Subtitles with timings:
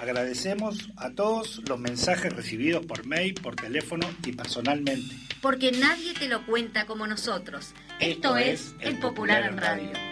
[0.00, 5.14] Agradecemos a todos los mensajes recibidos por mail, por teléfono y personalmente.
[5.42, 7.74] Porque nadie te lo cuenta como nosotros.
[8.00, 10.09] Esto, es El Popular en Radio.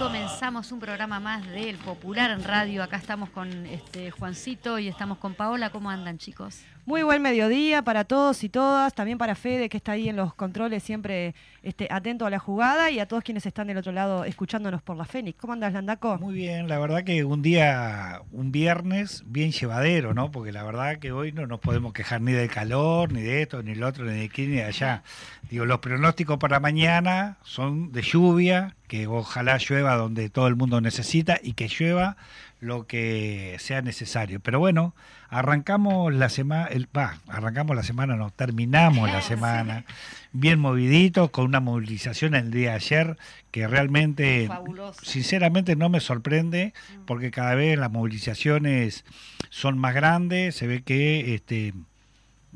[0.00, 2.82] Comenzamos un programa más del Popular en Radio.
[2.82, 5.68] Acá estamos con este Juancito y estamos con Paola.
[5.68, 6.62] ¿Cómo andan, chicos?
[6.86, 10.32] Muy buen mediodía para todos y todas, también para Fede que está ahí en los
[10.32, 14.24] controles siempre este, atento a la jugada y a todos quienes están del otro lado
[14.24, 15.38] escuchándonos por la Fénix.
[15.38, 16.16] ¿Cómo andas, Landaco?
[16.16, 20.30] Muy bien, la verdad que un día, un viernes bien llevadero, ¿no?
[20.30, 23.62] Porque la verdad que hoy no nos podemos quejar ni del calor, ni de esto,
[23.62, 25.02] ni el otro, ni de aquí, ni de allá.
[25.50, 30.80] Digo, los pronósticos para mañana son de lluvia, que ojalá llueva donde todo el mundo
[30.80, 32.16] necesita y que llueva
[32.58, 34.40] lo que sea necesario.
[34.40, 34.96] Pero bueno,
[35.28, 39.84] arrancamos la semana, va, arrancamos la semana, no, terminamos la semana
[40.32, 43.16] bien movidito, con una movilización el día de ayer
[43.52, 45.00] que realmente, Fabuloso.
[45.04, 46.74] sinceramente no me sorprende,
[47.06, 49.04] porque cada vez las movilizaciones
[49.50, 51.74] son más grandes, se ve que este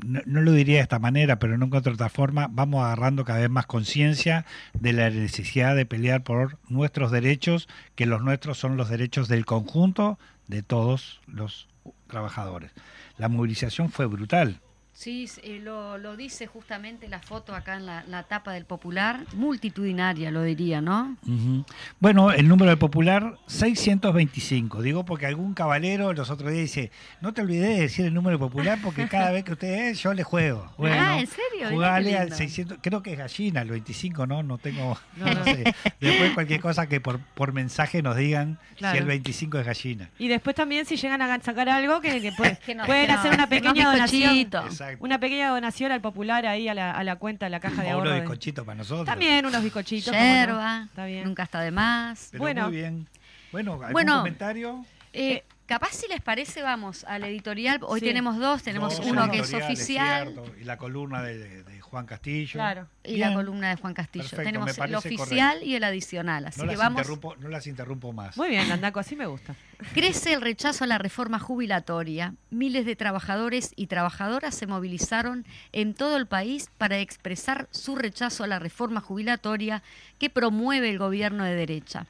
[0.03, 3.39] no, no lo diría de esta manera, pero no encuentro otra forma, vamos agarrando cada
[3.39, 8.77] vez más conciencia de la necesidad de pelear por nuestros derechos, que los nuestros son
[8.77, 11.67] los derechos del conjunto de todos los
[12.07, 12.71] trabajadores.
[13.17, 14.59] La movilización fue brutal.
[14.97, 19.25] Sí, eh, lo, lo dice justamente la foto acá en la, la tapa del Popular.
[19.33, 21.17] Multitudinaria, lo diría, ¿no?
[21.27, 21.65] Ujú.
[21.99, 24.81] Bueno, el número del popular 625.
[24.81, 28.39] Digo porque algún caballero los otros días dice, no te olvides de decir el número
[28.39, 30.71] popular porque cada vez que ustedes yo le juego.
[30.77, 31.69] Bueno, Ah, ¿en serio?
[31.71, 32.35] Jugale al lindo.
[32.37, 34.43] 600, creo que es gallina, el 25, ¿no?
[34.43, 35.75] No tengo, No, sé.
[35.99, 38.99] Después cualquier cosa que por, por mensaje nos digan si Claro.
[38.99, 40.09] el 25 es gallina.
[40.19, 43.11] Y después también si llegan a sacar algo, que, que puede- Que no- pueden que
[43.13, 44.33] no- hacer una pequeña donación.
[44.33, 44.84] bizcochito.
[44.87, 45.05] Exacto.
[45.05, 47.89] Una pequeña donación al popular ahí a la, a la cuenta, a la caja de
[47.89, 48.03] ahorro.
[48.09, 49.05] unos de- bizcochitos para nosotros.
[49.05, 50.11] También unos bizcochitos.
[50.13, 50.33] ¿cómo no?
[50.33, 51.23] Yerba, Está bien.
[51.25, 52.29] nunca está de más.
[52.31, 52.67] Pero Bueno.
[52.67, 53.07] muy bien.
[53.51, 54.17] Bueno, ¿algún Bueno.
[54.19, 54.85] comentario?
[55.13, 57.79] Eh, capaz si les parece, vamos al editorial.
[57.83, 58.05] Hoy Sí.
[58.05, 61.81] tenemos dos, tenemos Dos uno que es oficial cierto, y la columna de, de- de
[61.81, 62.51] Juan Castillo.
[62.53, 62.87] Claro.
[63.03, 64.23] y la columna de Juan Castillo.
[64.23, 65.65] Perfecto, tenemos el oficial correcto.
[65.65, 66.45] y el adicional.
[66.47, 66.99] Así No que las, vamos.
[66.99, 68.35] interrumpo, no las interrumpo más.
[68.35, 69.55] Muy bien, Landaco, así me gusta.
[69.93, 72.33] Crece el rechazo a la reforma jubilatoria.
[72.49, 78.43] Miles de trabajadores y trabajadoras se movilizaron en todo el país para expresar su rechazo
[78.43, 79.83] a la reforma jubilatoria
[80.19, 82.07] que promueve el gobierno de derecha.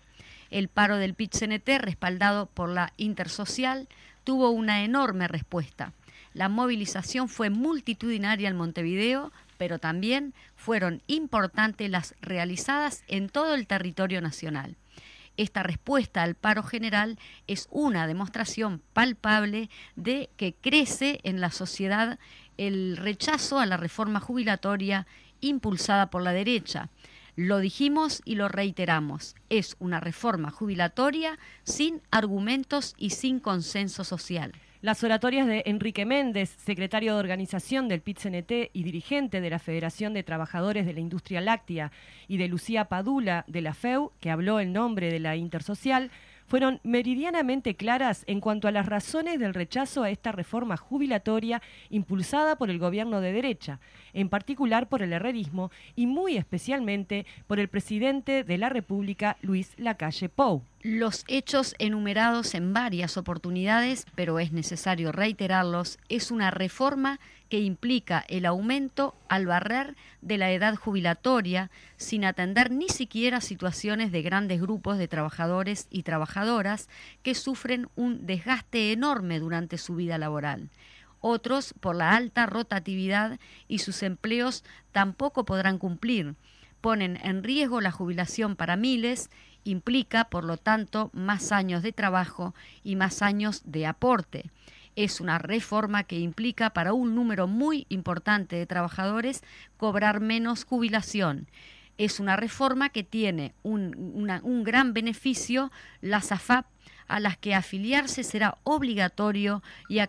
[0.51, 3.87] El paro del PIT-CNT, respaldado por la Intersocial,
[4.23, 5.93] tuvo una enorme respuesta.
[6.33, 13.67] La movilización fue multitudinaria en Montevideo, pero también fueron importantes las realizadas en todo el
[13.67, 14.75] territorio nacional.
[15.37, 22.19] Esta respuesta al paro general es una demostración palpable de que crece en la sociedad
[22.57, 25.07] el rechazo a la reforma jubilatoria
[25.41, 26.89] impulsada por la derecha.
[27.35, 34.53] Lo dijimos y lo reiteramos, es una reforma jubilatoria sin argumentos y sin consenso social.
[34.79, 40.13] Las oratorias de Enrique Méndez, secretario de organización del PIT-CNT y dirigente de la Federación
[40.13, 41.91] de Trabajadores de la Industria Láctea,
[42.29, 46.11] y de Lucía Padula de la FEU, que habló en nombre de la Intersocial,
[46.47, 52.57] fueron meridianamente claras en cuanto a las razones del rechazo a esta reforma jubilatoria impulsada
[52.57, 53.79] por el gobierno de derecha,
[54.13, 59.73] en particular por el herrerismo y muy especialmente por el presidente de la República, Luis
[59.77, 60.63] Lacalle Pou.
[60.87, 68.23] Los hechos enumerados en varias oportunidades, pero es necesario reiterarlos, es una reforma que implica
[68.27, 74.61] el aumento al barrer de la edad jubilatoria sin atender ni siquiera situaciones de grandes
[74.61, 76.87] grupos de trabajadores y trabajadoras
[77.23, 80.69] que sufren un desgaste enorme durante su vida laboral.
[81.19, 86.35] Otros, por la alta rotatividad y sus empleos, tampoco podrán cumplir.
[86.79, 89.31] Ponen en riesgo la jubilación para miles
[89.65, 94.49] implica, por lo tanto, más años de trabajo y más años de aporte.
[94.95, 99.43] Es una reforma que implica para un número muy importante de trabajadores
[99.75, 101.49] cobrar menos jubilación.
[101.97, 105.71] Es una reforma que tiene un, un gran beneficio,
[106.01, 106.65] las AFAP
[107.07, 109.99] a las que afiliarse será obligatorio y,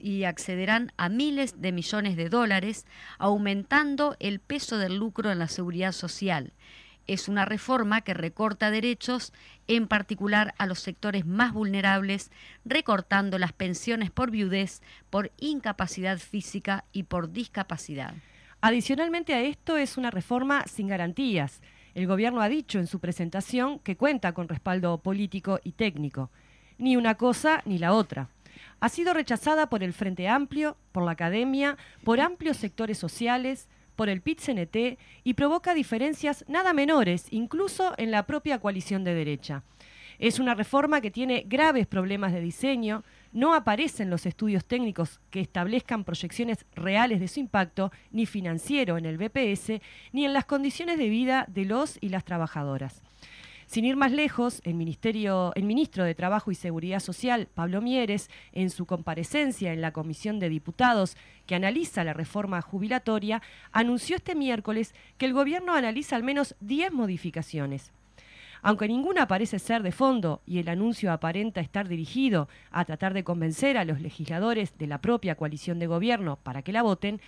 [0.00, 2.86] y, accederán a miles de millones de dólares,
[3.18, 6.52] aumentando el peso del lucro en la seguridad social
[7.06, 9.32] es una reforma que recorta derechos,
[9.68, 12.30] en particular a los sectores más vulnerables,
[12.64, 18.14] recortando las pensiones por viudez, por incapacidad física y por discapacidad.
[18.60, 21.60] Adicionalmente a esto es una reforma sin garantías.
[21.94, 26.30] El gobierno ha dicho en su presentación que cuenta con respaldo político y técnico.
[26.78, 28.28] Ni una cosa ni la otra.
[28.80, 34.08] Ha sido rechazada por el Frente Amplio, por la academia, por amplios sectores sociales, por
[34.08, 39.64] el PIT-CNT y provoca diferencias nada menores, incluso en la propia coalición de derecha.
[40.18, 45.40] Es una reforma que tiene graves problemas de diseño, no aparecen los estudios técnicos que
[45.40, 49.80] establezcan proyecciones reales de su impacto, ni financiero en el BPS,
[50.12, 53.02] ni en las condiciones de vida de los y las trabajadoras.
[53.66, 58.30] Sin ir más lejos, el, Ministerio, el ministro de Trabajo y Seguridad Social, Pablo Mieres,
[58.52, 61.16] en su comparecencia en la Comisión de Diputados
[61.46, 63.42] que analiza la reforma jubilatoria,
[63.72, 67.92] anunció este miércoles que el gobierno analiza al menos 10 modificaciones.
[68.62, 73.24] Aunque ninguna parece ser de fondo y el anuncio aparenta estar dirigido a tratar de
[73.24, 77.20] convencer a los legisladores de la propia coalición de gobierno para que la voten,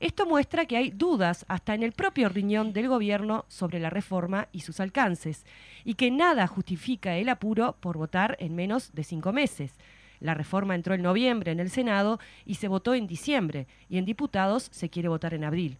[0.00, 4.48] esto muestra que hay dudas hasta en el propio riñón del gobierno sobre la reforma
[4.52, 5.44] y sus alcances,
[5.84, 9.72] y que nada justifica el apuro por votar en menos de cinco meses.
[10.20, 14.04] La reforma entró en noviembre en el Senado y se votó en diciembre, y en
[14.04, 15.78] diputados se quiere votar en abril.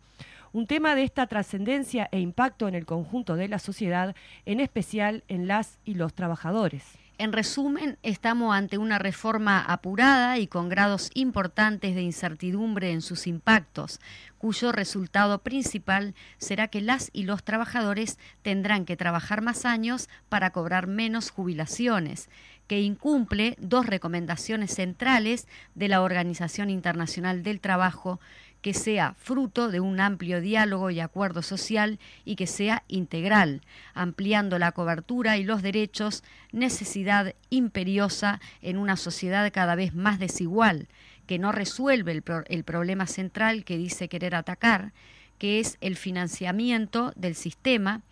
[0.52, 4.14] Un tema de esta trascendencia e impacto en el conjunto de la sociedad,
[4.46, 6.84] en especial en las y los trabajadores.
[7.18, 13.26] En resumen, estamos ante una reforma apurada y con grados importantes de incertidumbre en sus
[13.26, 14.00] impactos,
[14.36, 20.50] cuyo resultado principal será que las y los trabajadores tendrán que trabajar más años para
[20.50, 22.28] cobrar menos jubilaciones,
[22.66, 28.20] que incumple dos recomendaciones centrales de la Organización Internacional del Trabajo
[28.66, 33.62] que sea fruto de un amplio diálogo y acuerdo social y que sea integral,
[33.94, 40.88] ampliando la cobertura y los derechos, necesidad imperiosa en una sociedad cada vez más desigual,
[41.28, 44.92] que no resuelve el, el problema central que dice querer atacar,
[45.38, 48.02] que es el financiamiento del sistema,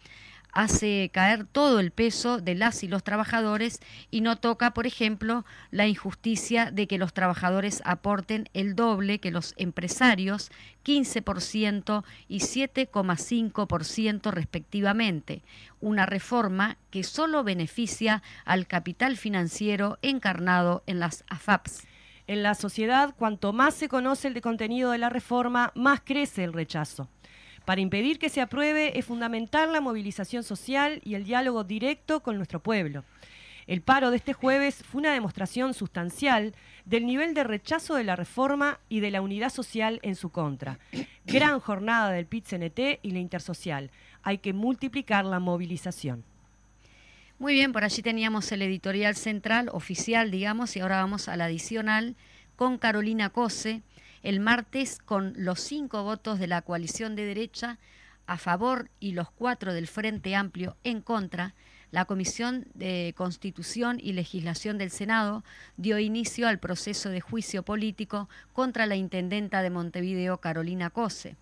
[0.55, 3.81] hace caer todo el peso de las y los trabajadores
[4.11, 9.31] y no toca, por ejemplo, la injusticia de que los trabajadores aporten el doble que
[9.31, 10.51] los empresarios,
[10.85, 15.43] 15% y 7,5% respectivamente,
[15.81, 21.87] una reforma que solo beneficia al capital financiero encarnado en las AFAPs.
[22.27, 26.55] En la sociedad, cuanto más se conoce el contenido de la reforma, más crece el
[26.55, 27.11] rechazo.
[27.65, 32.37] Para impedir que se apruebe es fundamental la movilización social y el diálogo directo con
[32.37, 33.05] nuestro pueblo.
[33.67, 36.55] El paro de este jueves fue una demostración sustancial
[36.85, 40.79] del nivel de rechazo de la reforma y de la unidad social en su contra.
[41.25, 43.91] Gran jornada del PIT-CNT y la Intersocial.
[44.23, 46.25] Hay que multiplicar la movilización.
[47.39, 52.17] Muy bien, por allí teníamos el editorial central oficial, digamos, y ahora vamos al adicional
[52.57, 53.81] con Carolina Cose
[54.25, 57.79] el martes con los cinco votos de la coalición de derecha
[58.27, 61.55] a favor y los cuatro del Frente Amplio en contra,
[61.91, 65.45] la Comisión de Constitución y Legislación del Senado
[65.77, 71.37] dio inicio al proceso de juicio político contra la intendenta de Montevideo, Carolina Cose.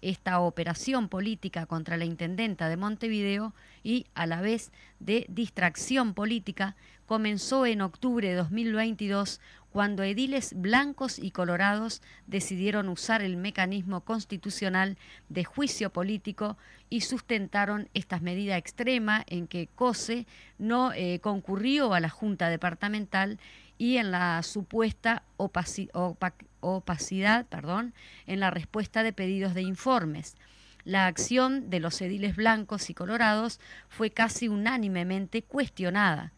[0.00, 4.70] Esta operación política contra la intendenta de Montevideo y a la vez
[5.00, 13.22] de distracción política comenzó en octubre de 2022 cuando ediles blancos y colorados decidieron usar
[13.22, 14.98] el mecanismo constitucional
[15.28, 16.58] de juicio político
[16.88, 20.26] y sustentaron esta medida extrema en que COSE
[20.58, 23.38] no eh, concurrió a la Junta Departamental
[23.78, 27.94] y en la supuesta opacidad perdón,
[28.26, 30.36] en la respuesta de pedidos de informes.
[30.84, 36.32] La acción de los ediles blancos y colorados fue casi unánimemente cuestionada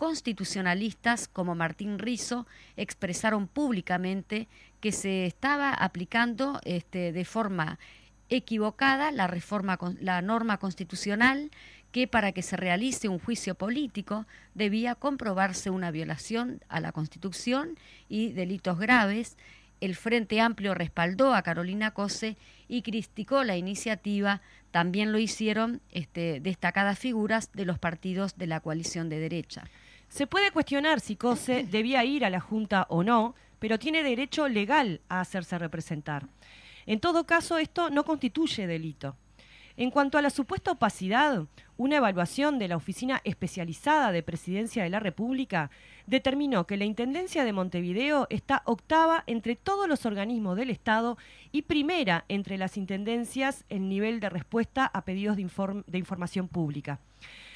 [0.00, 2.46] constitucionalistas como Martín Rizo
[2.78, 4.48] expresaron públicamente
[4.80, 7.78] que se estaba aplicando este, de forma
[8.30, 11.50] equivocada la reforma la norma constitucional
[11.92, 17.76] que para que se realice un juicio político debía comprobarse una violación a la Constitución
[18.08, 19.36] y delitos graves.
[19.82, 22.38] El Frente Amplio respaldó a Carolina Cose
[22.68, 24.40] y criticó la iniciativa.
[24.70, 29.64] También lo hicieron este, destacadas figuras de los partidos de la coalición de derecha.
[30.10, 34.48] Se puede cuestionar si COSE debía ir a la Junta o no, pero tiene derecho
[34.48, 36.26] legal a hacerse representar.
[36.84, 39.16] En todo caso, esto no constituye delito.
[39.76, 44.90] En cuanto a la supuesta opacidad, una evaluación de la Oficina Especializada de Presidencia de
[44.90, 45.70] la República
[46.06, 51.16] determinó que la Intendencia de Montevideo está octava entre todos los organismos del Estado
[51.52, 55.48] y primera entre las intendencias en nivel de respuesta a pedidos de,
[55.86, 56.98] de información pública.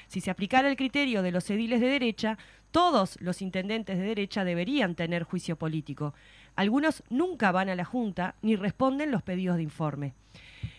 [0.08, 2.38] Si se aplicara el criterio de los ediles de derecha,
[2.70, 6.14] todos los intendentes de derecha deberían tener juicio político.
[6.56, 10.14] Algunos nunca van a la Junta ni responden los pedidos de informe.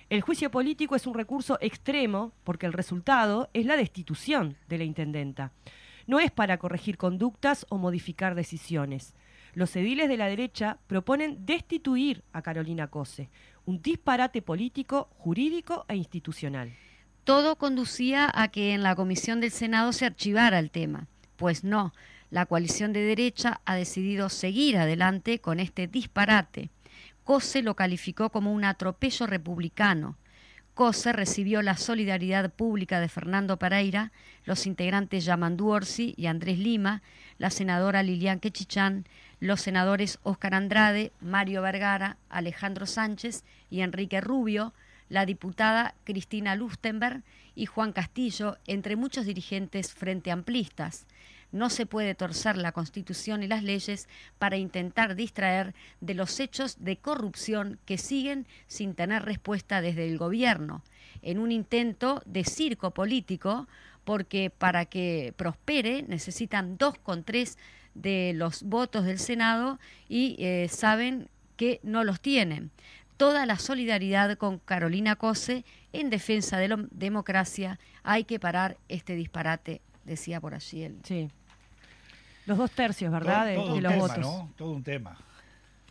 [0.10, 4.84] El juicio político es un recurso extremo porque el resultado es la destitución de la
[4.84, 5.52] intendenta.
[6.06, 9.16] No es para corregir conductas o modificar decisiones.
[9.54, 13.30] Los ediles de la derecha proponen destituir a Carolina Cose,
[13.66, 16.72] un disparate político, jurídico e institucional
[17.26, 21.08] todo conducía a que en la comisión del Senado se archivara el tema.
[21.36, 21.92] Pues no,
[22.30, 26.70] la coalición de derecha ha decidido seguir adelante con este disparate.
[27.24, 30.16] COSE lo calificó como un atropello republicano.
[30.76, 34.12] COSE recibió la solidaridad pública de Fernando Pereira,
[34.44, 37.02] los integrantes Yamandu Orsi y Andrés Lima,
[37.40, 39.06] la senadora Lilian Quechichán,
[39.40, 44.74] los senadores Óscar Andrade, Mario Vergara, Alejandro Sánchez y Enrique Rubio,
[45.10, 47.24] la diputada Cristina Lustenberg
[47.56, 51.06] y Juan Castillo, entre muchos dirigentes frente amplistas.
[51.52, 54.10] No se puede torcer la Constitución y las leyes
[54.40, 60.18] para intentar distraer de los hechos de corrupción que siguen sin tener respuesta desde el
[60.18, 60.84] gobierno,
[61.22, 63.68] en un intento de circo político,
[64.04, 67.58] porque para que prospere necesitan dos con tres
[67.94, 72.72] de los votos del Senado y eh, saben que no los tienen
[73.18, 77.80] toda la solidaridad con Carolina Cose en defensa de la democracia.
[78.04, 81.00] Hay que parar este disparate, decía por allí él.
[81.04, 81.30] Sí.
[82.46, 83.56] Los dos tercios, ¿verdad?
[83.56, 84.20] Todo, de, un los tema, votos.
[84.20, 84.54] ¿no?
[84.56, 85.18] Todo un tema.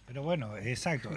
[0.06, 1.10] Pero bueno, exacto.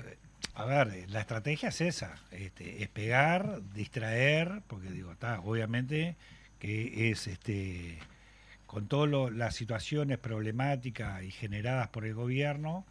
[0.55, 6.15] A ver, la estrategia es esa, este, es pegar, distraer, porque digo, está, obviamente
[6.59, 7.99] que es este
[8.65, 12.85] con todas las situaciones problemáticas y generadas por el gobierno,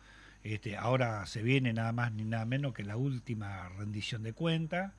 [0.54, 4.92] este, ahora se viene nada más ni nada menos que la última rendición de cuenta,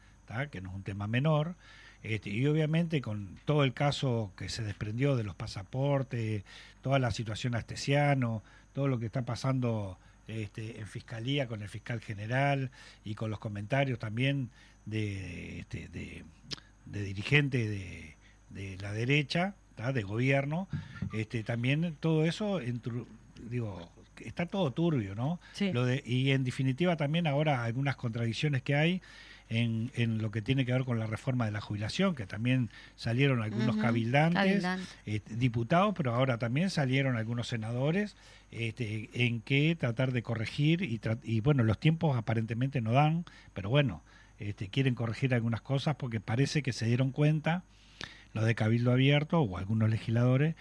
[0.51, 1.55] que no es un tema menor.
[2.03, 6.43] Este, y obviamente con todo el caso que se desprendió de los pasaportes,
[6.81, 12.01] toda la situación astesiano, todo lo que está pasando este, en fiscalía con el fiscal
[12.01, 12.69] general
[13.03, 14.49] y con los comentarios también
[14.85, 16.23] de, este,
[16.85, 17.69] dirigentes
[18.49, 19.55] de, la derecha,
[19.93, 20.67] de gobierno,
[21.13, 22.59] este, también todo eso,
[23.49, 23.89] digo,
[24.25, 25.39] está todo turbio, ¿no?
[25.73, 29.01] Lo de, y en definitiva también ahora algunas contradicciones que hay
[29.49, 32.69] en, en, lo que tiene que ver con la reforma de la jubilación, que también
[32.95, 34.65] salieron algunos cabildantes,
[35.05, 38.15] eh, diputados, pero ahora también salieron algunos senadores
[38.51, 43.69] este, en que tratar de corregir y, y bueno, los tiempos aparentemente no dan, pero
[43.69, 44.03] bueno,
[44.39, 47.63] este, quieren corregir algunas cosas porque parece que se dieron cuenta
[48.33, 50.55] los de Cabildo Abierto o algunos legisladores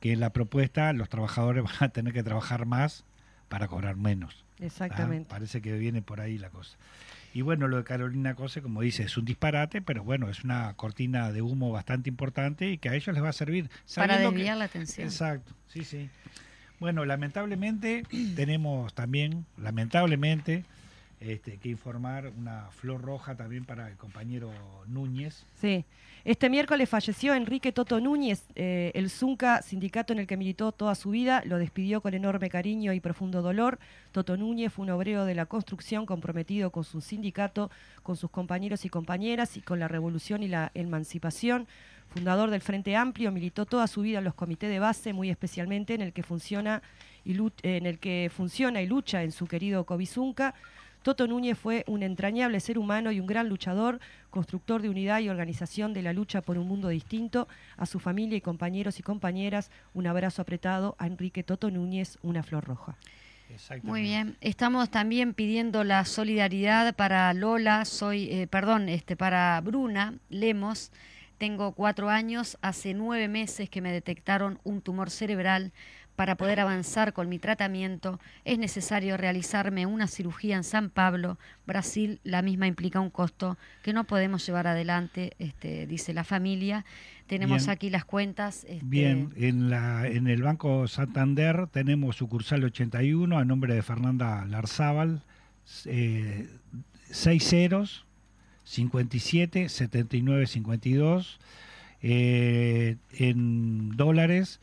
[0.00, 3.04] que en la propuesta los trabajadores van a tener que trabajar más
[3.48, 4.44] para cobrar menos.
[4.60, 5.28] Exactamente.
[5.28, 6.76] Parece que viene por ahí la cosa.
[7.32, 10.74] Y bueno, lo de Carolina Cose, como dice, es un disparate, pero bueno, es una
[10.74, 13.70] cortina de humo bastante importante y que a ellos les va a servir.
[13.94, 15.06] Para desviar la atención.
[15.06, 16.10] Exacto, sí, sí.
[16.80, 18.04] Bueno, lamentablemente
[18.36, 20.64] tenemos también, lamentablemente,
[21.20, 24.50] este, que informar una flor roja también para el compañero
[24.86, 25.44] Núñez.
[25.60, 25.84] Sí,
[26.24, 30.94] este miércoles falleció Enrique Toto Núñez, eh, el Zunca, sindicato en el que militó toda
[30.94, 33.78] su vida, lo despidió con enorme cariño y profundo dolor.
[34.12, 37.70] Toto Núñez fue un obrero de la construcción comprometido con su sindicato,
[38.02, 41.68] con sus compañeros y compañeras y con la revolución y la emancipación
[42.10, 45.94] fundador del Frente Amplio, militó toda su vida en los comités de base, muy especialmente
[45.94, 46.82] en el que funciona
[47.24, 50.54] y en el que funciona y lucha en su querido Cobizunca,
[51.02, 55.28] Toto Núñez fue un entrañable ser humano y un gran luchador, constructor de unidad y
[55.30, 57.48] organización de la lucha por un mundo distinto.
[57.76, 60.96] A su familia y compañeros y compañeras, un abrazo apretado.
[60.98, 62.96] A Enrique Toto Núñez, una flor roja.
[63.82, 64.36] Muy bien.
[64.40, 70.92] Estamos también pidiendo la solidaridad para Lola, soy, eh, perdón, este, para Bruna Lemos.
[71.38, 75.72] Tengo cuatro años, hace nueve meses que me detectaron un tumor cerebral.
[76.20, 82.20] Para poder avanzar con mi tratamiento es necesario realizarme una cirugía en San Pablo, Brasil.
[82.24, 86.84] La misma implica un costo que no podemos llevar adelante, este, dice la familia.
[87.26, 88.64] Tenemos aquí las cuentas.
[88.64, 88.84] Este...
[88.84, 95.22] Bien, en, la, en el Banco Santander tenemos sucursal 81 a nombre de Fernanda Larzábal,
[95.86, 96.50] eh,
[97.08, 98.04] 6 ceros,
[98.64, 101.40] 57, 79, 52,
[102.02, 104.60] en dólares,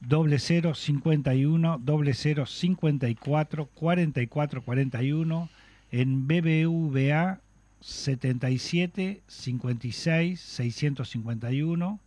[0.00, 5.48] doble 0, 51, doble 0, 54, 44, 41,
[5.90, 7.40] en BBVA
[7.80, 12.00] 77 56 651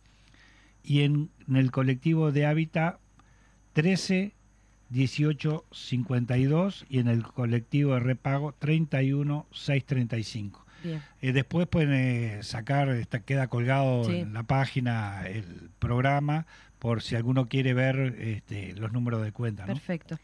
[0.82, 2.98] y en, el colectivo de Hábitat
[3.74, 4.32] 13
[4.88, 10.64] 18 52 y en el colectivo de repago 31 635.
[11.20, 16.46] Eh, después pueden eh, sacar, está, queda colgado en la página el programa
[16.78, 19.64] por si alguno quiere ver este, los números de cuenta.
[19.66, 20.18] Perfecto.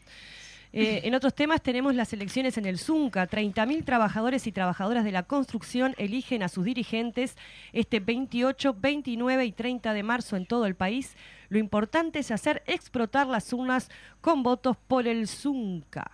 [0.75, 3.29] Eh, en otros temas tenemos las elecciones en el Zunca.
[3.29, 7.37] 30.000 trabajadores y trabajadoras de la construcción eligen a sus dirigentes
[7.73, 11.15] este 28, 29 y 30 de marzo en todo el país.
[11.49, 16.09] Lo importante es hacer explotar las urnas con votos por el Zunca.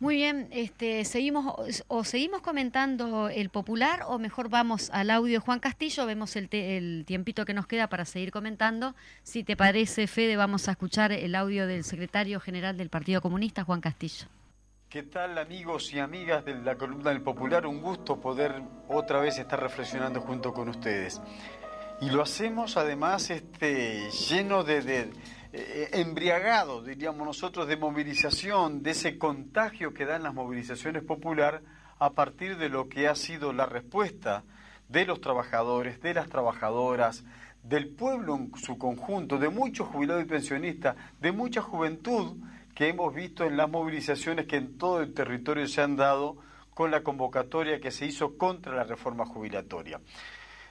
[0.00, 5.38] Muy bien, este, seguimos o seguimos comentando el popular o mejor vamos al audio de
[5.40, 6.48] Juan Castillo, vemos el,
[7.04, 8.94] tiempito que nos queda para seguir comentando.
[9.24, 13.64] Si te parece, Fede, vamos a escuchar el audio del secretario general del Partido Comunista,
[13.64, 14.28] Juan Castillo.
[14.88, 17.66] ¿Qué tal amigos y amigas de la columna del popular?
[17.66, 21.20] Un gusto poder otra vez estar reflexionando junto con ustedes.
[22.00, 25.10] Y lo hacemos además este, lleno de
[25.60, 31.62] eh, embriagado, diríamos nosotros, de movilización, de ese contagio que dan las movilizaciones popular
[31.98, 34.44] a partir de lo que ha sido la respuesta
[34.88, 37.24] de los trabajadores, de las trabajadoras,
[37.64, 42.36] del pueblo en su conjunto, de muchos jubilados y pensionistas, de mucha juventud
[42.74, 46.36] que hemos visto en las movilizaciones que en todo el territorio se han dado
[46.72, 50.00] con la convocatoria que se hizo contra la reforma jubilatoria.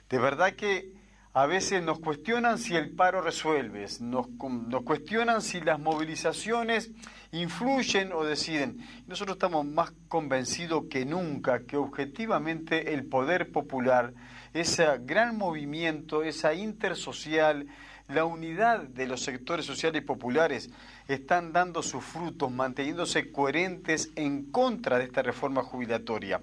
[0.10, 0.94] De verdad que
[1.34, 6.92] a veces nos cuestionan si el paro resuelve, nos, nos, cuestionan si las movilizaciones
[7.32, 8.80] influyen o deciden.
[9.08, 14.14] Nosotros estamos más convencidos que nunca que objetivamente el poder popular,
[14.54, 17.68] ese gran movimiento, esa intersocial,
[18.08, 20.70] la unidad de los sectores sociales y populares
[21.08, 26.42] están dando sus frutos, manteniéndose coherentes en contra de esta reforma jubilatoria.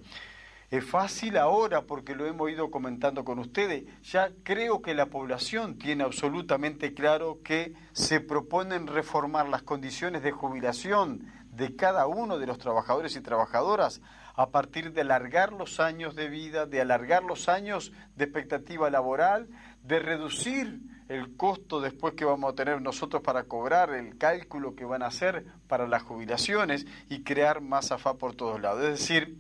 [0.75, 3.85] Es fácil ahora porque lo hemos ido comentando con ustedes.
[4.03, 10.33] Ya creo que la población tiene absolutamente claro que se proponen reformar las condiciones de
[10.33, 14.03] jubilación de cada uno de los trabajadores y trabajadoras
[14.35, 19.49] a partir de alargar los años de vida, de alargar los años de expectativa laboral,
[19.85, 24.85] de reducir el costo después que vamos a tener nosotros para cobrar, el cálculo que
[24.85, 28.83] van a hacer para las jubilaciones y crear más afá por todos lados.
[28.83, 29.39] Es decir,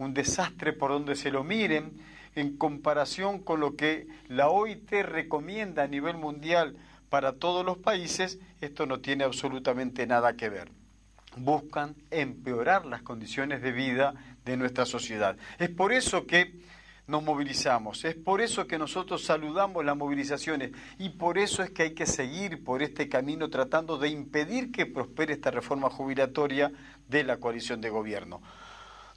[0.00, 1.92] un desastre por donde se lo miren,
[2.34, 6.76] en comparación con lo que la OIT recomienda a nivel mundial
[7.10, 10.70] para todos los países, esto no tiene absolutamente nada que ver.
[11.36, 15.36] Buscan empeorar las condiciones de vida de nuestra sociedad.
[15.58, 16.54] Es por eso que
[17.06, 21.82] nos movilizamos, es por eso que nosotros saludamos las movilizaciones y por eso es que
[21.82, 26.72] hay que seguir por este camino tratando de impedir que prospere esta reforma jubilatoria
[27.08, 28.40] de la coalición de gobierno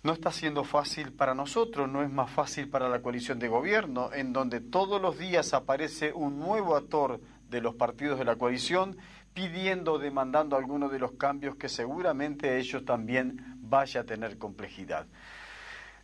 [0.03, 4.11] no está siendo fácil para nosotros, no es más fácil para la coalición de gobierno,
[4.13, 8.97] en donde todos los días aparece un nuevo actor de los partidos de la coalición
[9.33, 15.07] pidiendo demandando algunos de los cambios que seguramente ellos también vaya a tener complejidad.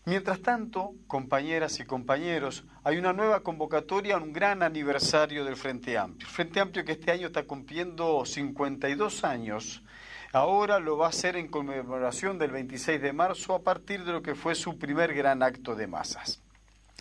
[0.06, 6.28] Mientras tanto, compañeras y compañeros, hay una nueva convocatoria, un gran aniversario del Frente Amplio.
[6.28, 9.84] Frente Amplio que este año está cumpliendo 52 años
[10.32, 14.22] Ahora lo va a hacer en conmemoración del 26 de marzo a partir de lo
[14.22, 16.40] que fue su primer gran acto de masas.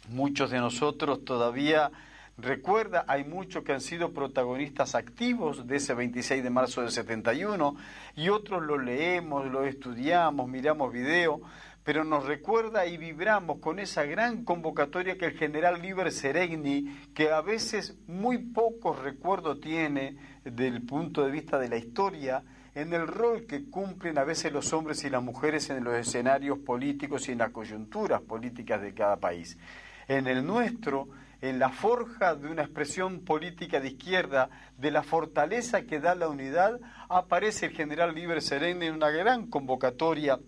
[0.08, 1.90] Muchos de nosotros todavía
[2.38, 7.76] recuerda, hay muchos que han sido protagonistas activos de ese 26 de marzo del 71
[8.16, 11.42] y otros lo leemos, lo estudiamos, miramos video,
[11.84, 17.30] pero nos recuerda y vibramos con esa gran convocatoria que el general Liber Seregni, que
[17.30, 22.42] a veces muy pocos recuerdos tiene del punto de vista de la historia,
[22.78, 26.60] en el rol que cumplen a veces los hombres y las mujeres en los escenarios
[26.60, 29.58] políticos y en las coyunturas políticas de cada país.
[30.06, 31.08] En el nuestro,
[31.40, 36.28] en la forja de una expresión política de izquierda, de la fortaleza que da la
[36.28, 40.38] unidad, aparece el general Libre Serene en una gran convocatoria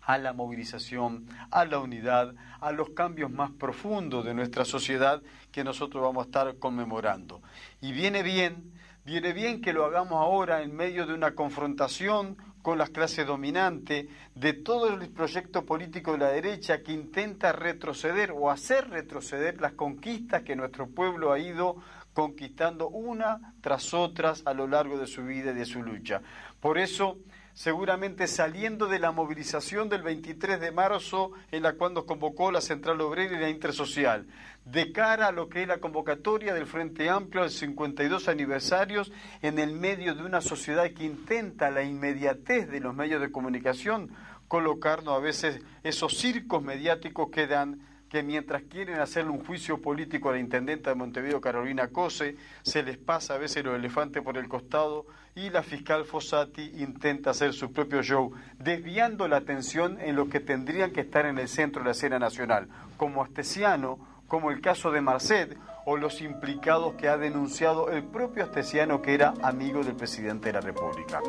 [0.00, 5.20] a la movilización, a la unidad, a los cambios más profundos de nuestra sociedad
[5.52, 7.42] que nosotros vamos a estar conmemorando.
[7.82, 8.72] Y viene bien,
[9.06, 14.08] viene bien que lo hagamos ahora en medio de una confrontación con las clases dominantes,
[14.34, 19.74] de todo el proyecto político de la derecha que intenta retroceder o hacer retroceder las
[19.74, 21.76] conquistas que nuestro pueblo ha ido
[22.12, 26.20] conquistando una tras otras a lo largo de su vida y de su lucha.
[26.58, 27.18] Por eso,
[27.56, 32.60] seguramente saliendo de la movilización del 23 de marzo en la cual nos convocó la
[32.60, 34.26] Central Obrera y la Intersocial,
[34.66, 39.58] de cara a lo que es la convocatoria del Frente Amplio al 52 aniversarios en
[39.58, 44.10] el medio de una sociedad que intenta la inmediatez de los medios de comunicación
[44.48, 50.28] colocarnos a veces esos circos mediáticos que dan que mientras quieren hacerle un juicio político
[50.28, 54.38] a la intendenta de Montevideo, Carolina Cose, se les pasa a veces los elefantes por
[54.38, 60.16] el costado y la fiscal Fossati intenta hacer su propio show, desviando la atención en
[60.16, 64.50] lo que tendrían que estar en el centro de la escena nacional, como Astesiano, como
[64.50, 69.34] el caso de Marcet o los implicados que ha denunciado el propio Astesiano que era
[69.42, 71.20] amigo del presidente de la República.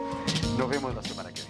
[0.58, 1.47] Nos vemos la semana que viene.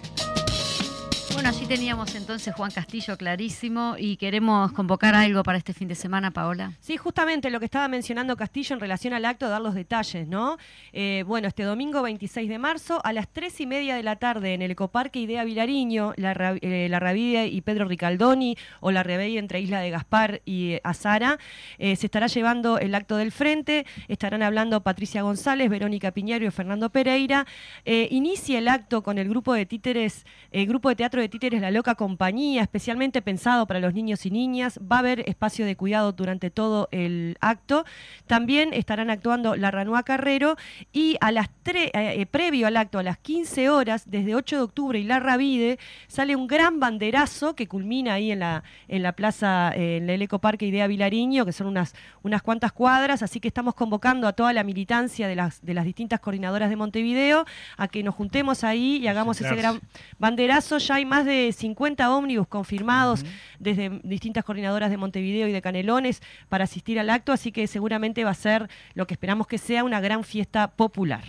[1.37, 5.93] Bueno, allí teníamos entonces Juan Castillo clarísimo y queremos convocar algo para este fin de
[5.93, 6.71] semana, Paola.
[6.79, 10.57] Sí, justamente lo que estaba mencionando Castillo en relación al acto, dar los detalles, ¿no?
[10.93, 14.55] Eh, bueno, este domingo 26 de marzo a las 3 y media de la tarde
[14.55, 19.37] en el Ecoparque Idea Vilariño, la, eh, la Ravide y Pedro Ricaldoni o la Rebey
[19.37, 21.37] entre Isla de Gaspar y eh, Azara,
[21.77, 26.89] se estará llevando el acto del frente, estarán hablando Patricia González, Verónica Piñero y Fernando
[26.89, 27.45] Pereira.
[27.85, 31.61] Eh, inicia el acto con el grupo de títeres, el grupo de teatro de títeres
[31.61, 34.79] La Loca Compañía, especialmente pensado para los niños y niñas.
[34.79, 37.85] Va a haber espacio de cuidado durante todo el acto.
[38.25, 40.55] También estarán actuando La Ranúa Carrero
[40.93, 44.55] y a las tre- eh, eh, previo al acto, a las 15 horas, desde 8
[44.57, 49.03] de octubre y La Ravide, sale un gran banderazo que culmina ahí en la, en
[49.03, 53.39] la plaza, eh, en el Ecoparque Idea Vilariño, que son unas, unas cuantas cuadras, así
[53.39, 57.45] que estamos convocando a toda la militancia de las, de las distintas coordinadoras de Montevideo
[57.77, 59.79] a que nos juntemos ahí y hagamos ese gran
[60.19, 60.77] banderazo.
[60.77, 63.25] Ya hay más de 50 ómnibus confirmados
[63.59, 68.23] desde distintas coordinadoras de Montevideo y de Canelones para asistir al acto, así que seguramente
[68.23, 71.23] va a ser lo que esperamos que sea una gran fiesta popular.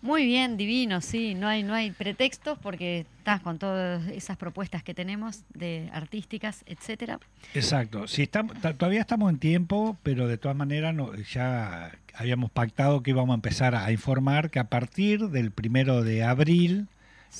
[0.00, 4.82] Muy bien, divino, sí, no hay, no hay pretextos porque estás con todas esas propuestas
[4.82, 7.20] que tenemos de artísticas, etcétera.
[7.54, 8.08] Exacto.
[8.08, 13.04] Sí, estamos, ta- todavía estamos en tiempo, pero de todas maneras no, ya habíamos pactado
[13.04, 16.88] que íbamos a empezar a informar que a partir del primero de abril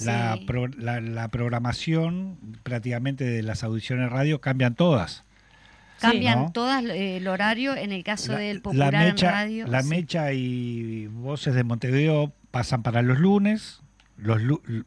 [0.00, 5.24] la, pro- la, la programación prácticamente de las audiciones radio cambian todas.
[6.00, 6.52] Cambian ¿no?
[6.52, 9.66] todas eh, el horario en el caso La- del la popular mecha, en radio.
[9.68, 9.88] La sí.
[9.88, 13.80] mecha y voces de Montevideo pasan para los lunes,
[14.16, 14.40] los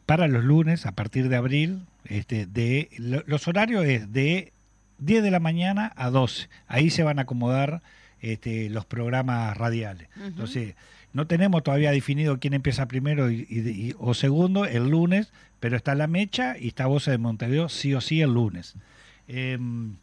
[0.04, 1.82] para los lunes a partir de abril.
[2.04, 4.52] Este, de lo- los horarios es de
[4.98, 6.48] 10 de la mañana a 12.
[6.68, 7.82] Ahí se van a acomodar
[8.20, 10.08] este, los programas radiales.
[10.24, 10.74] Entonces,
[11.16, 15.76] no tenemos todavía definido quién empieza primero y, y- y- o segundo el lunes, pero
[15.76, 18.74] está la mecha y está Voces de Montevideo sí o sí el lunes.
[19.26, 19.96] Em,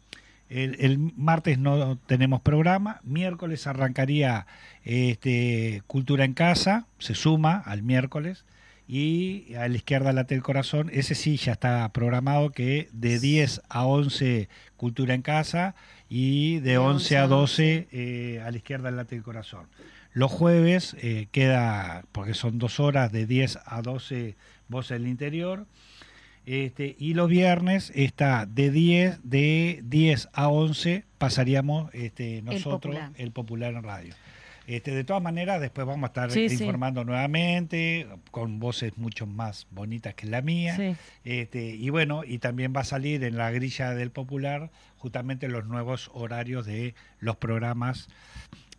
[0.50, 4.46] el, el martes no tenemos programa, miércoles arrancaría
[4.84, 8.44] este, Cultura en Casa, se suma al miércoles,
[8.86, 13.62] y a la izquierda late el corazón, ese sí ya está programado que de 10
[13.70, 15.74] a 11 Cultura en Casa
[16.10, 19.66] y de, 11 a 12 eh, a la izquierda late el corazón.
[20.14, 24.36] Los jueves eh, queda, porque son dos horas, de 10 a 12
[24.68, 25.66] Voces del Interior.
[26.46, 33.10] Este, y los viernes está de 10, de 10 a 11 pasaríamos este, nosotros Popular.
[33.16, 34.14] el popular en radio.
[34.66, 36.54] Este, de todas maneras, después vamos a estar Sí, sí.
[36.56, 40.76] informando nuevamente con voces mucho más bonitas que la mía.
[40.76, 40.96] Sí.
[41.24, 45.66] Este, y bueno, y también va a salir en la grilla del popular justamente los
[45.66, 48.08] nuevos horarios de los programas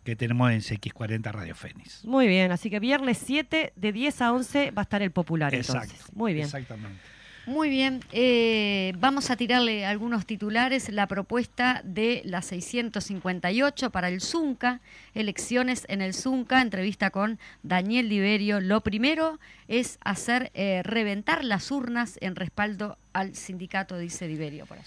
[0.06, 2.04] que tenemos en CX40 Radio Fénix.
[2.04, 5.52] Muy bien, así que viernes 7 de 10 a 11 va a estar el popular
[5.52, 6.00] entonces.
[6.14, 6.46] Muy bien.
[6.46, 7.00] Exactamente.
[7.46, 10.88] Muy bien, eh, vamos a tirarle algunos titulares.
[10.88, 14.80] La propuesta de la 658 para el Zunca,
[15.14, 18.60] elecciones en el Zunca, entrevista con Daniel Liberio.
[18.60, 19.38] Lo primero
[19.68, 24.66] es hacer eh, reventar las urnas en respaldo al sindicato, dice Liberio.
[24.66, 24.86] Por allí.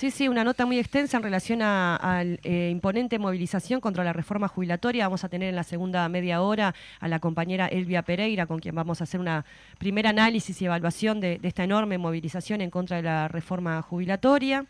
[0.00, 4.14] Sí, sí, una nota muy extensa en relación a, la eh, imponente movilización contra la
[4.14, 5.04] reforma jubilatoria.
[5.04, 8.74] Vamos a tener en la segunda media hora a la compañera Elvia Pereira, con quien
[8.74, 9.44] vamos a hacer una
[9.76, 14.64] primera análisis y evaluación de, de esta enorme movilización en contra de la reforma jubilatoria.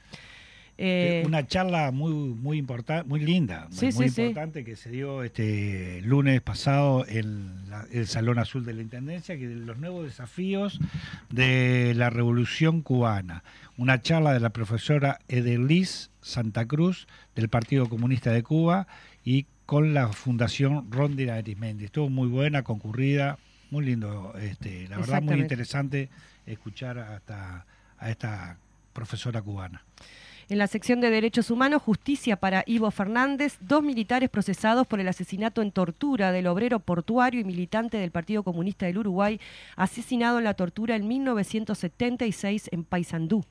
[0.83, 6.41] Eh, una charla muy muy importante, muy linda, muy, importante que se dio este lunes
[6.41, 10.81] pasado en el Salón Azul de la Intendencia, que de los nuevos desafíos
[11.29, 13.45] de la Revolución Cubana.
[13.81, 18.87] Una charla de la profesora Edelis Santa Cruz del Partido Comunista de Cuba
[19.25, 21.87] y con la Fundación Rondina Arismendi.
[21.87, 23.39] Estuvo muy buena, concurrida,
[23.71, 26.11] muy lindo, este, la verdad muy interesante
[26.45, 27.65] escuchar hasta
[27.97, 28.59] a esta
[28.93, 29.83] profesora cubana.
[30.51, 35.09] En la sección de Derechos Humanos, justicia para Ivo Fernández, dos militares procesados por el
[35.09, 39.41] asesinato en tortura del obrero portuario y militante del Partido Comunista del Uruguay,
[39.77, 43.43] asesinado en la tortura en 1976 en Paysandú.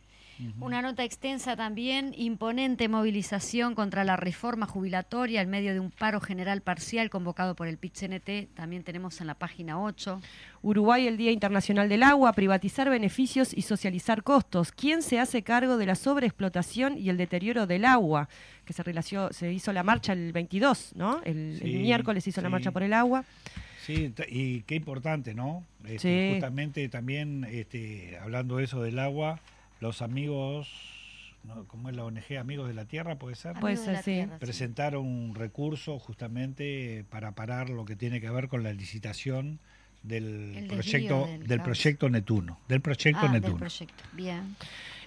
[0.60, 6.22] Una nota extensa también, imponente movilización contra la reforma jubilatoria en medio de un paro
[6.22, 10.22] general parcial convocado por el PIT-CNT, también tenemos en la página 8.
[10.62, 14.72] Uruguay, el Día Internacional del Agua, privatizar beneficios y socializar costos.
[14.72, 18.30] ¿Quién se hace cargo de la sobreexplotación y el deterioro del agua?
[18.66, 21.22] Que se, relació, se hizo la marcha el 22, ¿no?
[21.24, 23.26] El, miércoles se hizo la marcha por el agua.
[23.86, 25.64] Sí, y qué importante, ¿no?
[25.86, 29.40] Este, justamente también este, hablando de eso del agua,
[29.80, 30.70] los amigos,
[31.44, 31.66] ¿no?
[31.66, 32.38] ¿cómo es la ONG?
[32.40, 33.60] Amigos de la Tierra, ¿puede ser?
[33.60, 34.26] Puede ser, sí.
[34.40, 39.60] Presentaron un recurso justamente para parar lo que tiene que ver con la licitación
[40.04, 43.54] del proyecto del, proyecto Netuno, del proyecto ah, Netuno.
[43.54, 44.04] Del proyecto.
[44.14, 44.56] Bien.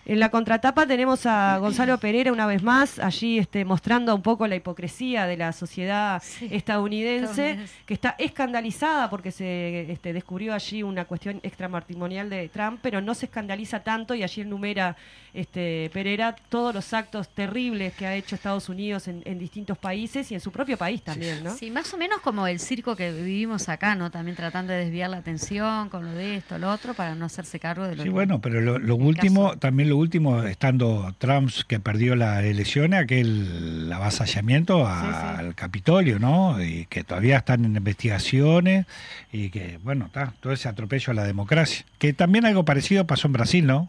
[0.04, 4.48] En la contratapa tenemos a Gonzalo Pereira una vez más, allí este, mostrando un poco
[4.48, 11.04] la hipocresía de la sociedad estadounidense, que está escandalizada porque se este, descubrió allí una
[11.04, 14.96] cuestión extramatrimonial de Trump, pero no se escandaliza tanto y allí enumera
[15.34, 20.34] este, Pereira todos los actos terribles que ha hecho Estados Unidos en, distintos países y
[20.34, 21.56] en su propio país también, ¿no?
[21.56, 24.10] Sí, más o menos como el circo que vivimos acá, ¿no?
[24.10, 27.58] También tratando de desviar la atención con lo de esto, lo otro, para no hacerse
[27.58, 32.14] cargo de lo Sí, bueno, pero lo, último también lo último, estando Trump que perdió
[32.14, 36.62] la elección, aquel avasallamiento al Capitolio, ¿no?
[36.62, 38.86] Y que todavía están en investigaciones
[39.32, 41.84] y que, bueno, está todo ese atropello a la democracia.
[41.98, 43.88] Que también algo parecido pasó en Brasil, ¿no?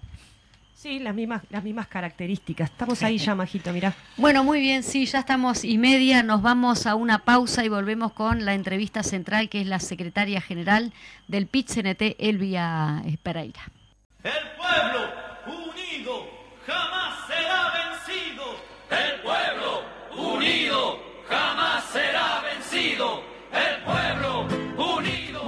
[0.83, 2.69] Sí, las mismas, las mismas características.
[2.69, 3.93] Estamos ahí ya, Majito, mirá.
[4.17, 6.23] Bueno, muy bien, sí, ya estamos y media.
[6.23, 10.41] Nos vamos a una pausa y volvemos con la entrevista central, que es la secretaria
[10.41, 10.91] general
[11.29, 13.61] del PIT-CNT, Elvia Pereira.
[14.25, 15.22] El pueblo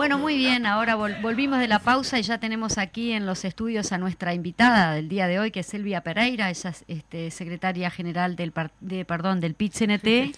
[0.05, 3.91] Bueno, muy bien, ahora volvimos de la pausa y ya tenemos aquí en los estudios
[3.91, 7.89] a nuestra invitada del día de hoy, que es Elvia Pereira, ella es este, secretaria
[7.89, 10.37] general del, de, perdón, del PIT-CNT.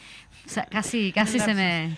[0.69, 1.97] casi, casi se me...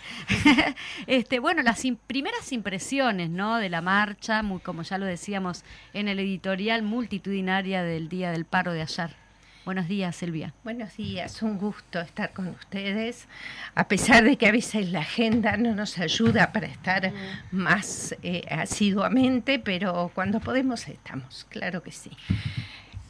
[1.05, 3.57] este, bueno, las primeras impresiones ¿no?
[3.57, 8.45] de la marcha, muy, como ya lo decíamos en el editorial multitudinaria del Día del
[8.45, 9.28] Paro de ayer.
[9.69, 10.51] Buenos días, Silvia.
[10.63, 13.27] Buenos días, un gusto estar con ustedes,
[13.75, 17.13] a pesar de que a veces la agenda no nos ayuda para estar mm.
[17.51, 22.09] más eh, asiduamente, pero cuando podemos estamos, claro que sí.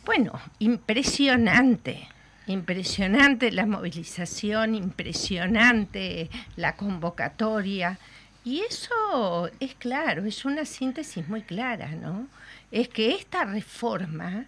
[0.03, 2.09] Bueno, impresionante
[2.47, 7.97] Impresionante la movilización, impresionante la convocatoria.
[8.43, 12.27] Y eso es claro, es una síntesis muy clara, ¿no?
[12.69, 14.45] Es que esta reforma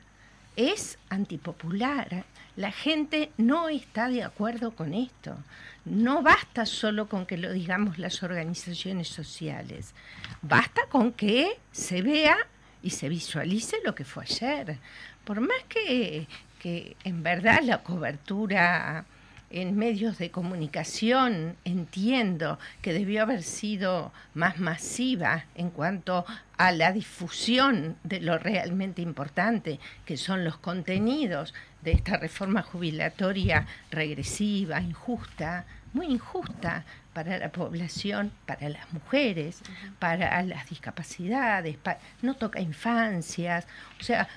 [0.55, 2.25] es antipopular.
[2.55, 5.37] La gente no está de acuerdo con esto.
[5.85, 9.93] No basta solo con que lo digamos las organizaciones sociales.
[10.41, 12.37] Basta con que se vea
[12.83, 14.77] y se visualice lo que fue ayer.
[15.23, 16.27] Por más que
[16.61, 19.03] que en verdad la cobertura
[19.51, 26.25] en medios de comunicación entiendo que debió haber sido más masiva en cuanto
[26.57, 33.65] a la difusión de lo realmente importante, que son los contenidos de esta reforma jubilatoria
[33.89, 39.61] regresiva, injusta, muy injusta para la población, para las mujeres,
[39.99, 41.77] para las discapacidades,
[42.21, 43.67] no toca infancias,
[43.99, 44.27] o sea,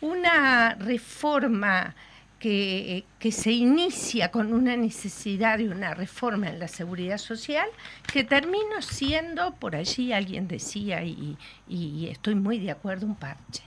[0.00, 1.94] una reforma
[2.38, 7.68] que, se inicia con una necesidad de una reforma en la seguridad social,
[8.12, 11.36] que termina siendo, por allí alguien decía, y,
[11.68, 13.62] y estoy muy de acuerdo, un parche.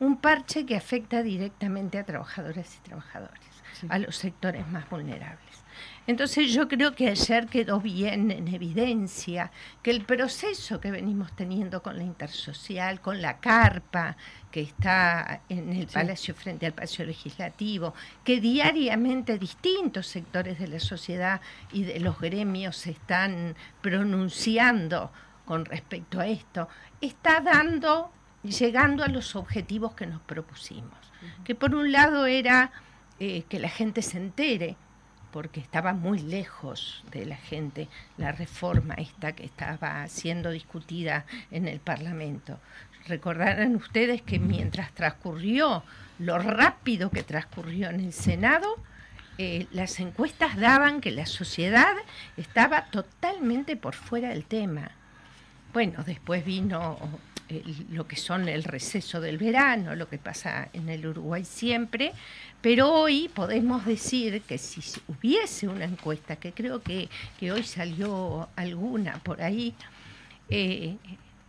[0.00, 3.40] Un parche que afecta directamente a trabajadoras y trabajadores.
[3.88, 5.38] a los sectores más vulnerables.
[6.08, 11.82] Entonces yo creo que ayer quedó bien en evidencia que el proceso que venimos teniendo
[11.82, 14.16] con la intersocial, con la carpa
[14.50, 17.92] que está en el Palacio frente al Palacio Legislativo,
[18.24, 21.42] que diariamente distintos sectores de la sociedad
[21.74, 25.12] y de los gremios se están pronunciando
[25.44, 26.70] con respecto a esto,
[27.02, 28.10] está dando,
[28.42, 30.96] llegando a los objetivos que nos propusimos.
[31.44, 32.72] Que por un lado era
[33.20, 34.78] eh, que la gente se entere,
[35.32, 41.68] porque estaba muy lejos de la gente la reforma esta que estaba siendo discutida en
[41.68, 42.58] el Parlamento.
[43.06, 45.82] Recordarán ustedes que mientras transcurrió
[46.18, 48.76] lo rápido que transcurrió en el Senado,
[49.38, 51.94] eh, las encuestas daban que la sociedad
[52.36, 54.90] estaba totalmente por fuera del tema.
[55.72, 56.98] Bueno, después vino
[57.90, 62.12] lo que son el receso del verano, lo que pasa en el Uruguay siempre,
[62.60, 67.08] pero hoy podemos decir que si hubiese una encuesta, que creo que,
[67.50, 69.74] hoy salió alguna por ahí,
[70.50, 70.96] eh,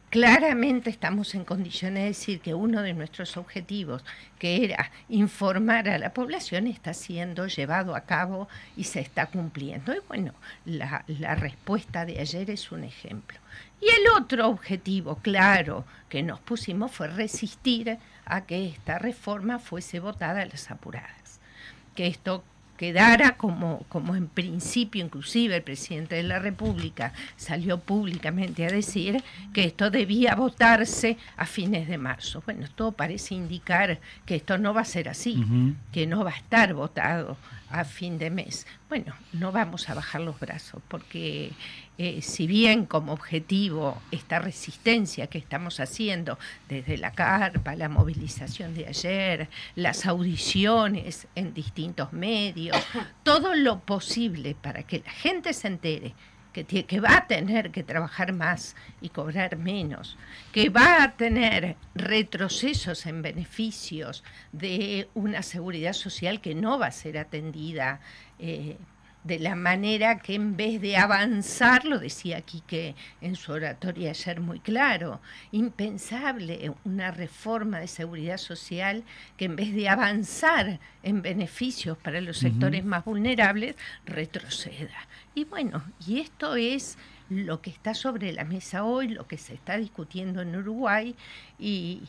[0.09, 4.03] claramente estamos en condiciones de decir que uno de nuestros objetivos,
[4.37, 9.93] que era informar a la población, está siendo llevado a cabo y se está cumpliendo.
[9.93, 10.33] Y bueno,
[10.65, 13.39] la, la respuesta de ayer es un ejemplo.
[13.81, 19.99] Y el otro objetivo, claro, que nos pusimos fue resistir a que esta reforma fuese
[19.99, 21.39] votada a las apuradas.
[21.95, 22.43] Que esto
[22.79, 29.21] quedara como, como en principio, inclusive el presidente de la República salió públicamente a decir
[29.53, 32.41] que esto debía votarse a fines de marzo.
[32.45, 35.45] Bueno, todo parece indicar que esto no va a ser así,
[35.91, 37.35] que no va a estar votado
[37.69, 38.65] a fin de mes.
[38.87, 41.51] Bueno, no vamos a bajar los brazos porque
[42.01, 48.73] eh, si bien como objetivo esta resistencia que estamos haciendo desde la carpa, la movilización
[48.73, 52.77] de ayer, las audiciones en distintos medios,
[53.23, 56.15] todo lo posible para que la gente se entere
[56.53, 60.17] que, que, va a tener que trabajar más y cobrar menos,
[60.53, 66.91] que va a tener retrocesos en beneficios de una seguridad social que no va a
[66.91, 67.99] ser atendida
[68.39, 68.77] eh,
[69.23, 74.11] de la manera que en vez de avanzar, lo decía aquí que en su oratoria
[74.11, 75.19] ayer muy claro,
[75.51, 79.03] impensable una reforma de seguridad social
[79.35, 85.07] que en vez de avanzar en beneficios para los sectores más vulnerables, retroceda.
[85.35, 86.97] Y bueno, y esto es
[87.29, 91.15] lo que está sobre la mesa hoy, lo que se está discutiendo en Uruguay
[91.59, 92.03] y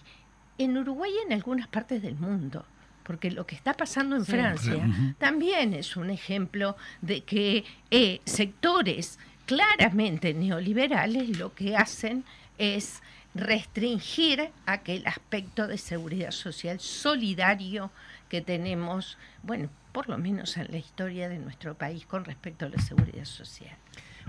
[0.58, 2.64] en Uruguay y en algunas partes del mundo
[3.10, 9.18] porque lo que está pasando en Francia también es un ejemplo de que eh, sectores
[9.46, 12.22] claramente neoliberales lo que hacen
[12.56, 13.02] es
[13.34, 17.90] restringir aquel aspecto de seguridad social solidario
[18.28, 22.68] que tenemos, bueno, por lo menos en la historia de nuestro país con respecto a
[22.68, 23.74] la seguridad social.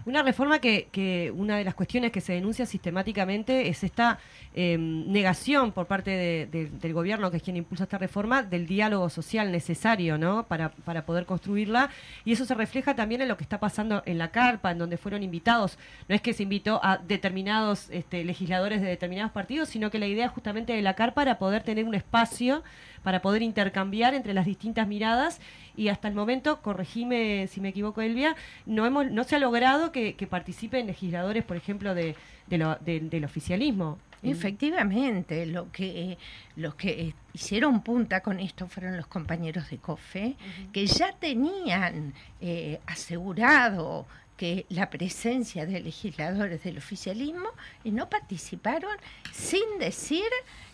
[0.06, 4.20] Una reforma que, que, una de las cuestiones que se denuncia sistemáticamente es esta
[4.54, 9.52] em, negación por parte del gobierno, que es quien impulsa esta reforma, del diálogo social
[9.52, 10.44] necesario ¿no?
[10.48, 11.90] para, para poder construirla.
[12.26, 14.98] Y eso se refleja también en lo que está pasando en la carpa, en donde
[14.98, 15.78] fueron invitados.
[16.08, 20.08] No es que se invitó a determinados este, legisladores de determinados partidos, sino que la
[20.08, 22.64] idea justamente de la carpa era poder tener un espacio
[23.04, 25.40] para poder intercambiar entre las distintas miradas.
[25.76, 28.36] Y hasta el momento, corregime si me equivoco, Elvia,
[28.66, 32.16] no, hemos, no se ha logrado que, participen legisladores, por ejemplo, de,
[32.48, 33.98] del oficialismo.
[34.24, 36.18] Efectivamente, lo que,
[36.56, 40.36] los que hicieron punta con esto fueron los compañeros de COFE,
[40.72, 44.06] que ya tenían eh, asegurado
[44.38, 47.50] que la presencia de legisladores del oficialismo
[47.84, 48.96] y no participaron
[49.32, 50.26] sin decir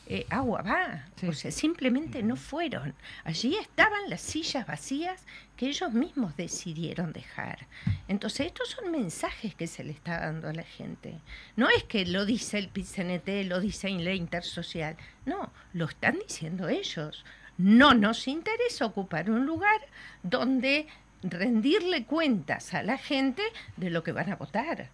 [0.10, 1.06] eh, agua va.
[1.28, 2.94] O sea, simplemente no fueron.
[3.24, 7.68] Allí estaban las sillas vacías que ellos mismos decidieron dejar.
[8.08, 11.20] Entonces, estos son mensajes que se le está dando a la gente.
[11.56, 14.96] No es que lo dice el PCNT, lo dice la Intersocial.
[15.26, 17.26] No, lo están diciendo ellos.
[17.58, 19.82] No nos interesa ocupar un lugar
[20.24, 20.88] donde
[21.24, 23.42] rendirle cuentas a la gente
[23.76, 24.90] de lo que van a votar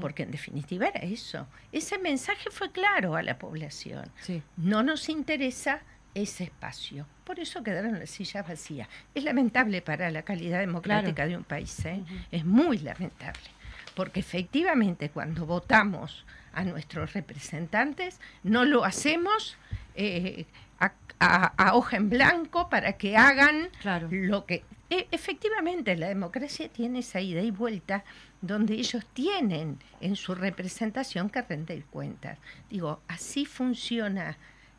[0.00, 1.46] porque en definitiva era eso.
[1.72, 4.10] Ese mensaje fue claro a la población.
[4.56, 5.80] No nos interesa
[6.14, 7.06] ese espacio.
[7.24, 8.88] Por eso quedaron las sillas vacías.
[9.14, 12.02] Es lamentable para la calidad democrática de un país, ¿eh?
[12.30, 13.50] es muy lamentable,
[13.94, 19.56] porque efectivamente cuando votamos a nuestros representantes no lo hacemos
[19.98, 20.46] eh,
[21.20, 23.68] a, hoja en blanco para que hagan
[24.10, 24.62] lo que...
[24.88, 28.04] E, efectivamente, la democracia tiene esa ida y vuelta
[28.40, 32.38] donde ellos tienen en su representación que rendir cuentas.
[32.70, 34.38] Digo, así funciona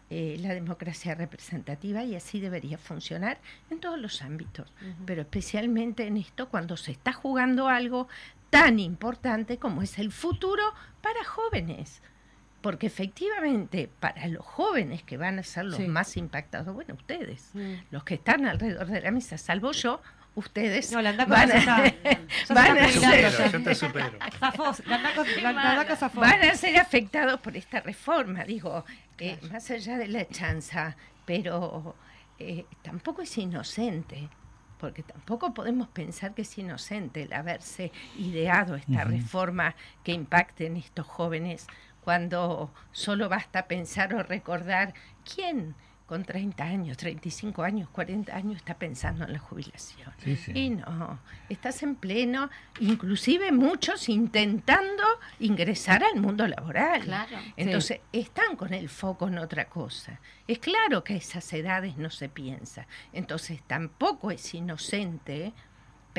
[0.09, 3.37] eh, la democracia representativa y así debería funcionar
[3.69, 4.71] en todos los ámbitos,
[5.05, 8.07] pero especialmente en esto cuando se está jugando algo
[8.49, 10.63] tan importante como es el futuro
[11.01, 12.01] para jóvenes.
[12.61, 15.87] Porque efectivamente, para los jóvenes que van a ser los Sí.
[15.87, 17.73] más impactados, bueno, ustedes, Mm.
[17.91, 20.01] los que están alrededor de la mesa, salvo yo,
[20.35, 21.53] ustedes No, van, a,
[21.85, 21.93] está-
[22.53, 24.11] van ser- yo te supero.
[26.15, 28.85] Van a ser afectados por esta reforma, digo,
[29.17, 30.95] eh, más allá de la chanza,
[31.25, 31.95] pero
[32.37, 34.29] eh, tampoco es inocente,
[34.79, 40.77] porque tampoco podemos pensar que es inocente el haberse ideado esta reforma que impacte en
[40.77, 41.67] estos jóvenes,
[42.09, 44.95] cuando solo basta pensar o recordar
[45.31, 45.75] quién
[46.07, 50.11] con 30 años, 35 años, 40 años está pensando en la jubilación.
[50.17, 50.51] Sí, sí.
[50.55, 52.49] Y no, estás en pleno,
[52.79, 55.03] inclusive muchos intentando
[55.39, 57.03] ingresar al mundo laboral.
[57.03, 57.37] Claro.
[57.55, 60.19] Entonces, están con el foco en otra cosa.
[60.47, 62.87] Es claro que a esas edades no se piensa.
[63.13, 65.53] Entonces, tampoco es inocente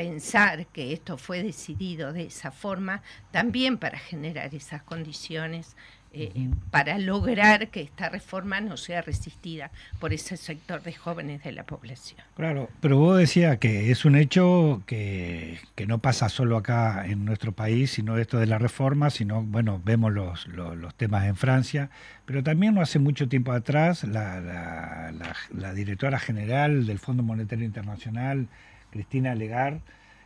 [0.01, 5.75] pensar que esto fue decidido de esa forma, también para generar esas condiciones,
[6.13, 11.53] eh, para lograr que esta reforma no sea resistida por ese sector de jóvenes de
[11.53, 12.19] la población.
[12.35, 17.23] Claro, pero vos decías que es un hecho que, que no pasa solo acá en
[17.23, 21.37] nuestro país, sino esto de la reforma, sino, bueno, vemos los, los, los temas en
[21.37, 21.89] Francia,
[22.25, 27.23] pero también no hace mucho tiempo atrás la, la, la- la directora general del Fondo
[27.23, 28.47] Monetario Internacional,
[28.91, 29.79] Cristina Legar,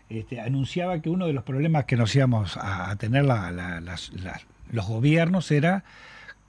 [0.10, 3.80] este, anunciaba que uno de los problemas que nos íbamos a, a tener la- la-
[3.82, 5.84] las- las- los gobiernos era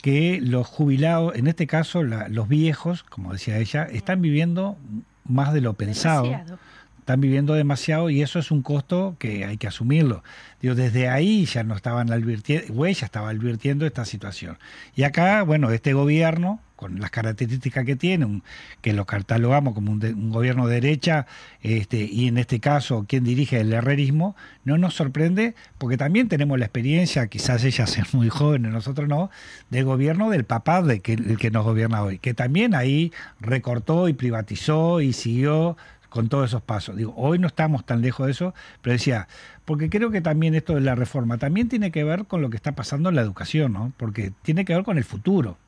[0.03, 4.77] que los jubilados, en este caso la- los viejos, como decía ella, están viviendo
[5.25, 6.59] más de lo pensado, Demasiado.
[6.99, 10.23] están viviendo demasiado y eso es un costo que hay que asumirlo.
[10.61, 14.59] Digo, desde ahí ya no estaban advirtiendo, güey, ya estaba advirtiendo esta situación.
[14.95, 18.43] Y acá, bueno, este gobierno, con las características que tiene, un-
[18.83, 21.27] que lo catalogamos como un, de- un gobierno de derecha,
[21.63, 26.59] este, y en este caso, quien dirige el herrerismo, no nos sorprende, porque también tenemos
[26.59, 29.31] la experiencia, quizás ellas es muy jóvenes, nosotros no,
[29.71, 34.09] del gobierno del papá de que, el que nos gobierna hoy, que también ahí recortó
[34.09, 35.77] y privatizó y siguió
[36.11, 36.97] con todos esos pasos.
[36.97, 39.29] Digo, hoy no estamos tan lejos de eso, pero decía,
[39.65, 42.57] porque creo que también esto de la reforma también tiene que ver con lo que
[42.57, 43.93] está pasando en la educación, ¿no?
[43.97, 45.59] Porque tiene que ver con el futuro.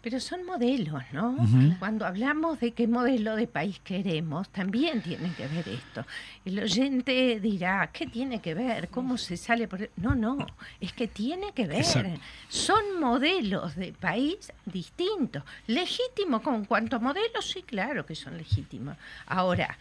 [0.00, 1.36] Pero son modelos, ¿no?
[1.80, 6.06] Cuando hablamos de qué modelo de país queremos, también tiene que ver esto.
[6.44, 8.88] El oyente dirá, ¿qué tiene que ver?
[8.90, 9.82] ¿Cómo se sale por...?
[9.82, 9.90] el-?".
[9.96, 10.46] No, no,
[10.80, 11.78] es que tiene que ver.
[11.80, 12.20] Exacto.
[12.48, 15.42] Son modelos de país distintos.
[15.66, 17.50] ¿Legítimos con cuanto a modelos?
[17.50, 18.96] Sí, claro que son legítimos.
[19.26, 19.76] Ahora,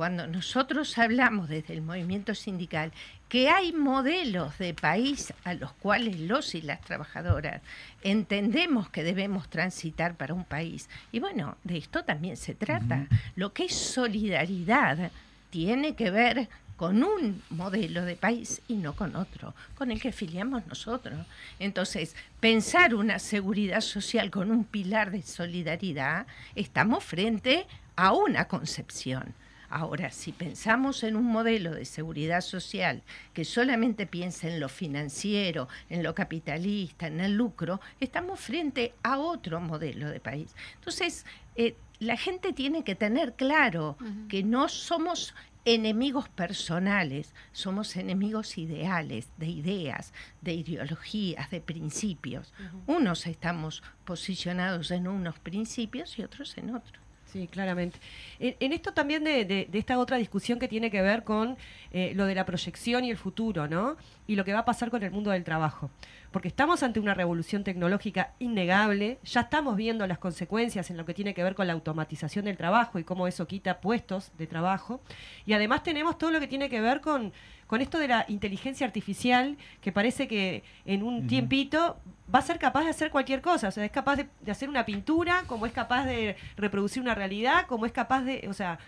[0.00, 2.90] cuando nosotros hablamos desde el movimiento sindical
[3.28, 7.60] que hay modelos de país a los cuales los y las trabajadoras
[8.00, 10.88] entendemos que debemos transitar para un país.
[11.12, 13.08] Y bueno, de esto también se trata.
[13.36, 15.10] Lo que es solidaridad
[15.50, 16.48] tiene que ver
[16.78, 21.26] con un modelo de país y no con otro, con el que afiliamos nosotros.
[21.58, 29.34] Entonces, pensar una seguridad social con un pilar de solidaridad, estamos frente a una concepción.
[29.70, 33.02] Ahora, si pensamos en un modelo de seguridad social
[33.32, 39.18] que solamente piensa en lo financiero, en lo capitalista, en el lucro, estamos frente a
[39.18, 40.56] otro modelo de país.
[40.74, 43.96] Entonces, eh, la gente tiene que tener claro
[44.28, 52.52] que no somos enemigos personales, somos enemigos ideales, de ideas, de ideologías, de principios.
[52.86, 56.99] Unos estamos posicionados en unos principios y otros en otros.
[57.32, 57.98] Sí, claramente.
[58.40, 61.56] En, en esto también de, de- de esta otra discusión que tiene que ver con
[61.92, 63.96] eh, lo de la proyección y el futuro, ¿no?
[64.26, 65.90] Y lo que va a pasar con el mundo del trabajo.
[66.30, 71.12] Porque estamos ante una revolución tecnológica innegable, ya estamos viendo las consecuencias en lo que
[71.12, 75.00] tiene que ver con la automatización del trabajo y cómo eso quita puestos de trabajo.
[75.44, 77.32] Y además tenemos todo lo que tiene que ver con,
[77.66, 81.98] con esto de la inteligencia artificial, que parece que en un tiempito
[82.32, 83.68] va a ser capaz de hacer cualquier cosa.
[83.68, 87.16] O sea, es capaz de, de hacer una pintura, como es capaz de reproducir una
[87.16, 88.46] realidad, como es capaz de.
[88.48, 88.78] O sea,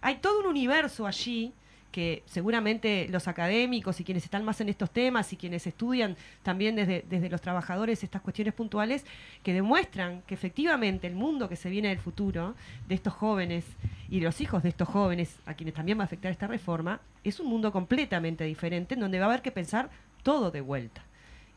[0.00, 1.52] hay todo un universo allí
[1.90, 6.76] que seguramente los académicos y quienes están más en estos temas y quienes estudian también
[6.76, 9.04] desde, desde los trabajadores estas cuestiones puntuales,
[9.42, 12.54] que demuestran que efectivamente el mundo que se viene del futuro,
[12.88, 13.64] de estos jóvenes
[14.10, 17.00] y de los hijos de estos jóvenes, a quienes también va a afectar esta reforma,
[17.24, 19.88] es un mundo completamente diferente en donde va a haber que pensar
[20.22, 21.02] todo de vuelta.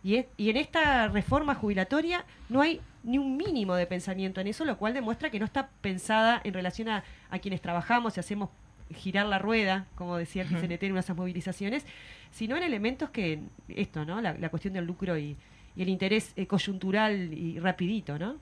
[0.04, 4.48] Y, es- y en esta reforma jubilatoria no hay ni un mínimo de pensamiento en
[4.48, 8.20] eso, lo cual demuestra que no está pensada en relación a, a quienes trabajamos y
[8.20, 8.50] hacemos
[8.94, 10.50] girar la rueda, como decía el.
[10.50, 11.86] PCNT en esas movilizaciones,
[12.32, 14.22] sino en elementos que, esto, ¿no?
[14.22, 15.38] La, la cuestión del lucro y,
[15.76, 18.38] y el interés eh, coyuntural y rapidito, ¿no?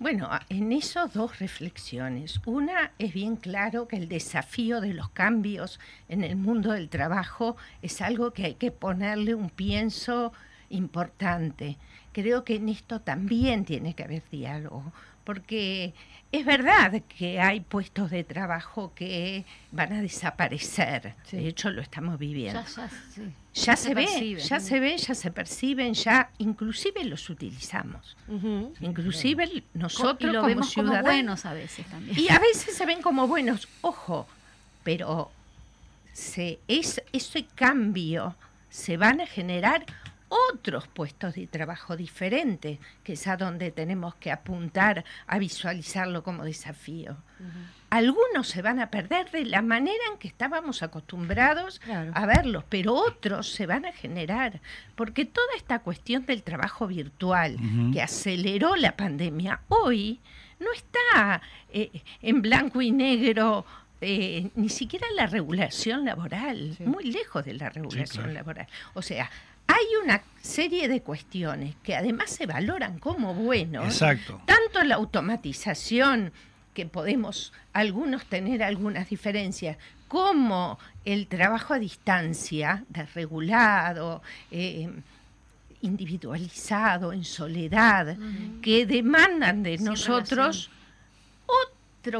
[0.00, 2.40] Bueno, en eso dos reflexiones.
[2.46, 7.56] Una es bien claro que el desafío de los cambios en el mundo del trabajo
[7.82, 10.32] es algo que hay que ponerle un pienso
[10.70, 11.78] importante.
[12.12, 14.92] Creo que en esto también tiene que haber diálogo,
[15.28, 15.92] porque
[16.32, 21.16] es verdad que hay puestos de trabajo que van a desaparecer.
[21.24, 21.36] Sí.
[21.36, 22.62] De hecho, lo estamos viviendo.
[22.62, 23.22] Ya, ya, sí.
[23.52, 28.16] Ya se, ve, ya se ve, ya se perciben, ya inclusive los utilizamos.
[28.26, 28.72] Ujú.
[28.80, 31.12] Inclusive nosotros y lo como vemos como ciudadanos.
[31.12, 32.18] buenos a veces también.
[32.18, 34.26] Y a veces se ven como buenos, ojo,
[34.82, 35.30] pero
[36.14, 38.34] se, es, ese cambio
[38.70, 39.84] se van a generar
[40.28, 46.44] otros puestos de trabajo diferentes, que es a donde tenemos que apuntar a visualizarlo como
[46.44, 47.16] desafío.
[47.90, 52.12] Algunos se van a perder de la manera en que estábamos acostumbrados Claro.
[52.14, 54.60] a verlos, pero otros se van a generar,
[54.94, 57.56] porque toda esta cuestión del trabajo virtual
[57.92, 60.20] que aceleró la pandemia, hoy
[60.60, 61.40] no está
[61.72, 63.64] eh, en blanco y negro.
[64.00, 66.84] eh, ni siquiera la regulación laboral, Sí.
[66.84, 68.32] muy lejos de la regulación claro.
[68.32, 68.68] laboral.
[68.94, 69.28] O sea,
[69.68, 74.40] hay una serie de cuestiones que además se valoran como buenos, Exacto.
[74.46, 76.32] tanto la automatización,
[76.74, 79.76] que podemos algunos tener algunas diferencias,
[80.08, 84.88] como el trabajo a distancia, desregulado, eh,
[85.82, 88.16] individualizado, en soledad,
[88.62, 90.77] que demandan de Sin nosotros otro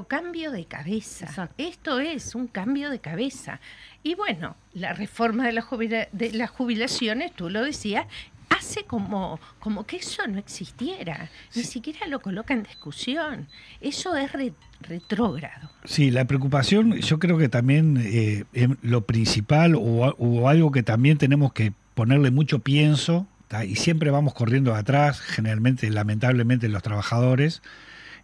[0.07, 1.27] cambio de cabeza.
[1.27, 1.55] Exacto.
[1.59, 3.61] Esto es un cambio de cabeza.
[4.03, 8.07] Y bueno, la reforma de, la jubila- de las jubilaciones, tú lo decías,
[8.51, 11.31] hace como, como que eso no existiera.
[11.55, 13.49] Ni siquiera lo coloca en discusión.
[13.81, 15.71] Eso es re- retrógrado.
[15.85, 21.19] Sí, la preocupación, yo creo que también eh, em, lo principal o, algo que también
[21.19, 23.65] tenemos que ponerle mucho pienso, ¿tá?
[23.65, 27.63] y siempre vamos corriendo atrás, generalmente, lamentablemente, los trabajadores,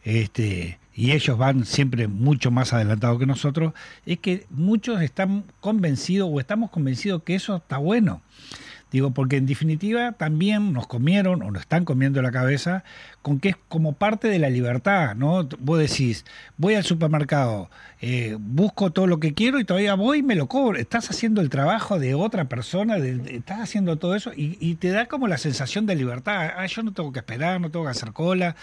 [0.05, 3.73] este, y ellos van siempre mucho más adelantados que nosotros,
[4.07, 8.23] es que muchos están convencidos o estamos convencidos que eso está bueno.
[8.93, 12.85] Digo, porque en definitiva también nos comieron o nos están comiendo la cabeza
[13.23, 15.49] con que es como parte de la libertad, ¿no?
[15.59, 16.25] Vos decís,
[16.59, 17.71] voy al supermercado,
[18.01, 20.79] eh, busco todo lo que quiero y todavía voy y me lo cobro.
[20.79, 24.91] Estás haciendo el trabajo de otra persona, de- estás haciendo todo eso y, y te
[24.91, 26.51] da como la sensación de libertad.
[26.57, 28.55] Ah, yo no tengo que esperar, no tengo que hacer cola.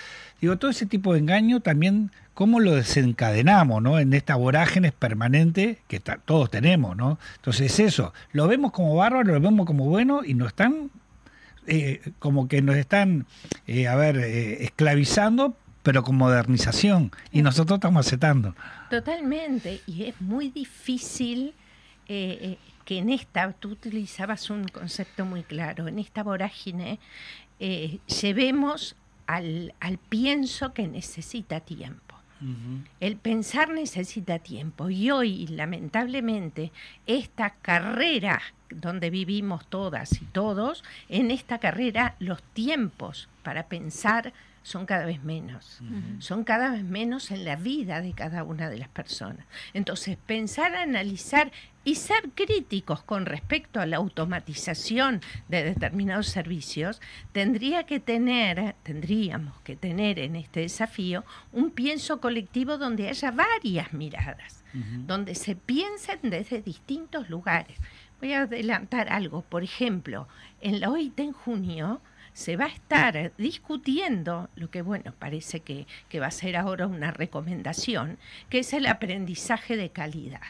[0.41, 3.99] Digo, todo ese tipo de engaño también, ¿cómo lo desencadenamos, ¿no?
[3.99, 7.19] En esta vorágine permanente que todos tenemos, ¿no?
[7.35, 10.89] Entonces eso, lo vemos como bárbaro, lo vemos como bueno y nos están,
[11.67, 13.27] eh, como que nos están,
[13.67, 17.11] eh, a ver, eh, esclavizando, pero con modernización.
[17.31, 18.55] Y nosotros estamos aceptando.
[18.89, 19.81] Totalmente.
[19.85, 21.53] Y es muy difícil
[22.07, 26.99] que en esta, tú utilizabas un concepto muy claro, en esta vorágine
[27.63, 28.95] eh, llevemos
[29.27, 32.15] al, al pienso que necesita tiempo.
[32.99, 36.71] El pensar necesita tiempo y hoy, lamentablemente,
[37.05, 38.41] esta carrera
[38.71, 45.23] donde vivimos todas y todos, en esta carrera los tiempos para pensar son cada vez
[45.23, 45.81] menos.
[46.19, 49.45] Son cada vez menos en la vida de cada una de las personas.
[49.73, 51.51] Entonces, pensar, analizar
[51.83, 57.01] y ser críticos con respecto a la automatización de determinados servicios,
[57.31, 63.93] tendría que tener, tendríamos que tener en este desafío un pienso colectivo donde haya varias
[63.93, 67.77] miradas, donde se piensen desde distintos lugares.
[68.21, 70.27] Voy a adelantar algo, por ejemplo,
[70.61, 72.01] en la OIT en junio
[72.33, 76.85] se va a estar discutiendo lo que, bueno, parece que, que va a ser ahora
[76.85, 78.19] una recomendación,
[78.49, 80.41] que es el aprendizaje de calidad.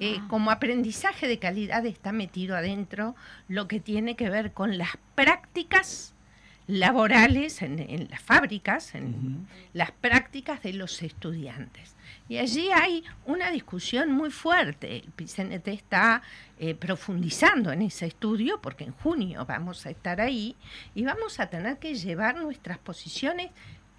[0.00, 3.16] Eh, como aprendizaje de calidad está metido adentro
[3.48, 6.14] lo que tiene que ver con las prácticas
[6.68, 11.96] laborales en, en las fábricas, en las prácticas de los estudiantes.
[12.28, 14.96] Y allí hay una discusión muy fuerte.
[14.96, 16.22] El PCNT está
[16.58, 20.54] eh, profundizando en ese estudio porque en junio vamos a estar ahí
[20.94, 23.50] y vamos a tener que llevar nuestras posiciones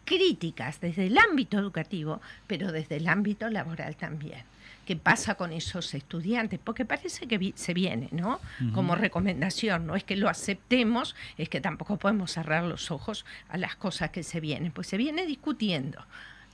[0.06, 4.44] críticas desde el ámbito educativo, pero desde el ámbito laboral también.
[4.86, 6.60] ¿Qué pasa con esos estudiantes?
[6.64, 8.40] Porque parece que vi- se viene, ¿no?
[8.74, 13.58] Como recomendación, no es que lo aceptemos, es que tampoco podemos cerrar los ojos a
[13.60, 16.04] las cosas que se vienen, pues se viene discutiendo.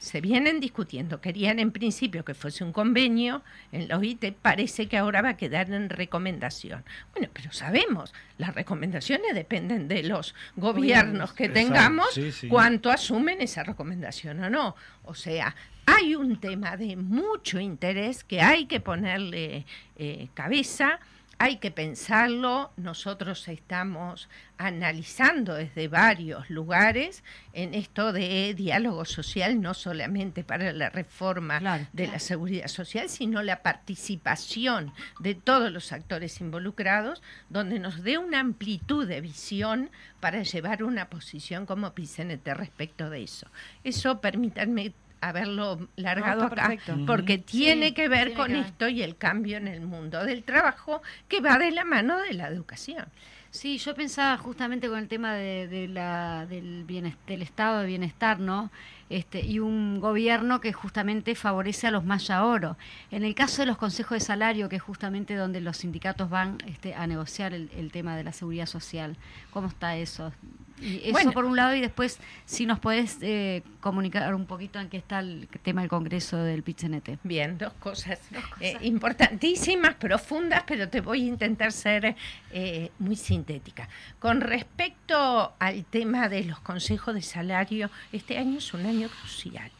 [0.05, 1.19] Se vienen discutiendo.
[1.19, 3.41] Querían en principio que fuese un convenio
[3.71, 6.85] en la OIT, parece que ahora va a quedar en recomendación.
[7.11, 12.47] Bueno, pero sabemos, las recomendaciones dependen de los gobiernos que Exacto, tengamos, sí, sí.
[12.47, 14.75] cuánto asumen esa recomendación o no.
[15.05, 15.55] O sea,
[15.87, 20.99] hay un tema de mucho interés que hay que ponerle eh, cabeza.
[21.37, 27.23] Hay que pensarlo, nosotros estamos analizando desde varios lugares
[27.53, 31.85] en esto de diálogo social, no solamente para la reforma Claro.
[31.91, 38.17] de la seguridad social, sino la participación de todos los actores involucrados, donde nos dé
[38.17, 39.89] una amplitud de visión
[40.21, 43.47] para llevar una posición como PICNT respecto de eso.
[43.83, 44.93] Eso permítanme
[45.29, 46.97] haberlo largado No, acá, perfecto.
[47.05, 48.65] porque tiene Sí, que ver tiene con que ver.
[48.65, 52.33] esto y el cambio en el mundo del trabajo que va de la mano de
[52.33, 53.05] la educación.
[53.51, 57.87] Sí, yo pensaba justamente con el tema de, de la, del, bienes- del estado de
[57.87, 58.69] bienestar, ¿no?
[59.09, 62.75] Este, y un gobierno que justamente favorece a los más ya oro.
[63.11, 66.57] En el caso de los consejos de salario, que es justamente donde los sindicatos van
[66.67, 69.15] este, a negociar el, el tema de la seguridad social,
[69.51, 70.33] ¿cómo está eso?
[70.81, 71.31] Y eso Bueno.
[71.31, 75.19] por un lado, y después, si nos podés eh, comunicar un poquito en qué está
[75.19, 77.09] el tema del Congreso del PITCNT.
[77.23, 78.61] Bien, dos cosas, Dos cosas.
[78.61, 82.15] eh, importantísimas, profundas, pero te voy a intentar ser
[82.51, 83.87] eh, muy sintética.
[84.19, 89.71] Con respecto al tema de los consejos de salario, este año es un año crucial.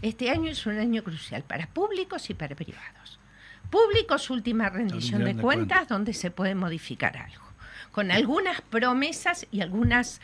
[0.00, 3.18] Este año es un año crucial para públicos y para privados.
[3.70, 5.88] Públicos, última rendición de rendición de cuentas, cuentas.
[5.88, 7.42] donde se puede modificar algo.
[7.92, 10.20] Con algunas promesas y algunas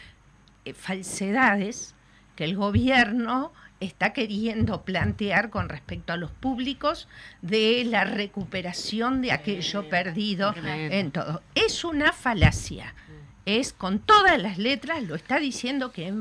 [0.64, 1.94] eh, falsedades
[2.34, 7.08] que el gobierno está queriendo plantear con respecto a los públicos
[7.42, 11.42] de la recuperación de aquello perdido en todo.
[11.54, 12.94] Es una falacia.
[13.46, 16.12] Es con todas las letras, lo está diciendo que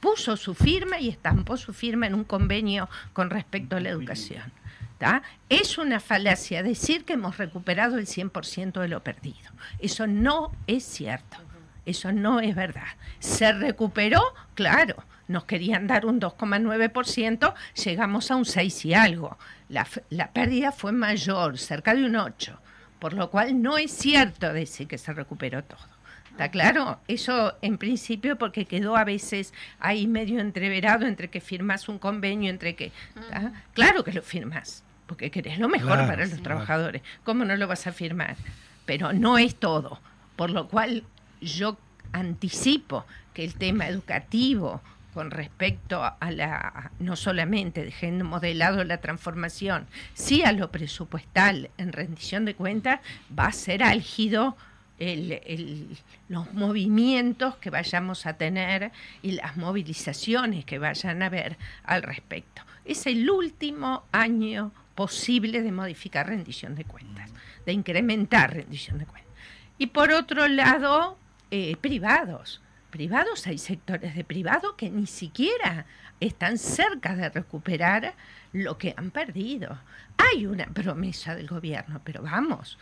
[0.00, 4.52] puso su firma y estampó su firma en un convenio con respecto a la educación.
[4.98, 5.22] ¿Tá?
[5.48, 9.50] Es una falacia decir que hemos recuperado el 100% de lo perdido.
[9.78, 11.36] Eso no es cierto.
[11.84, 12.88] Eso no es verdad.
[13.20, 14.20] Se recuperó,
[14.54, 14.96] claro,
[15.28, 19.38] nos querían dar un 2,9%, llegamos a un 6 y algo.
[19.68, 22.58] La, la pérdida fue mayor, cerca de un 8,
[22.98, 25.96] por lo cual no es cierto decir que se recuperó todo.
[26.36, 27.00] ¿Está claro?
[27.08, 32.50] Eso en principio porque quedó a veces ahí medio entreverado entre que firmas un convenio,
[32.50, 32.92] entre que...
[33.30, 33.52] ¿tá?
[33.72, 37.02] Claro que lo firmas, porque querés lo mejor Claro, para los trabajadores.
[37.24, 38.36] ¿Cómo no lo vas a firmar?
[38.84, 40.00] Pero no es todo.
[40.36, 41.04] Por lo cual
[41.40, 41.76] yo
[42.12, 43.04] anticipo
[43.34, 44.80] que el tema educativo
[45.14, 51.70] con respecto a la, no solamente dejemos de lado la transformación, sí a lo presupuestal
[51.78, 53.00] en rendición de cuentas,
[53.36, 54.58] va a ser álgido
[54.98, 55.96] el- el-
[56.28, 58.92] los movimientos que vayamos a tener
[59.22, 62.62] y las movilizaciones que vayan a haber al respecto.
[62.84, 67.30] Es el último año posible de modificar rendición de cuentas,
[67.64, 69.32] de incrementar rendición de cuentas.
[69.78, 71.16] Y por otro lado,
[71.52, 72.60] eh, privados.
[72.90, 75.84] Privados, hay sectores de privado que ni siquiera
[76.18, 78.14] están cerca de recuperar
[78.52, 79.78] lo que han perdido.
[80.16, 82.78] Hay una promesa del gobierno, pero vamos,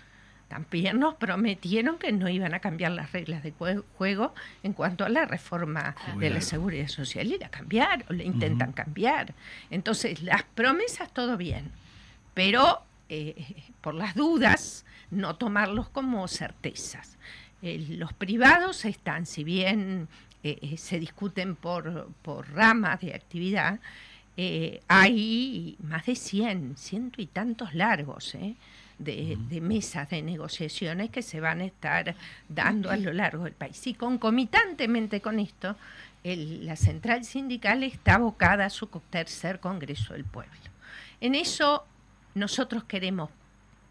[0.47, 5.05] también nos prometieron que no iban a cambiar las reglas de jue- juego en cuanto
[5.05, 9.35] a la reforma de la seguridad social y la cambiaron, la intentan cambiar.
[9.71, 11.73] Entonces, las promesas todo bien,
[12.35, 13.35] pero eh,
[13.80, 17.16] por las dudas, no tomarlos como certezas.
[17.62, 20.09] Eh, los privados están, si bien
[20.43, 23.78] eh, se discuten por, por ramas de actividad,
[24.89, 28.37] hay más de 100, ciento y tantos largos
[28.99, 32.14] de, de mesas de negociaciones que se van a estar
[32.49, 33.87] dando a lo largo del país.
[33.87, 35.76] Y concomitantemente con esto,
[36.24, 40.53] el- la central sindical está abocada a su tercer Congreso del Pueblo.
[41.20, 41.87] En eso
[42.35, 43.30] nosotros queremos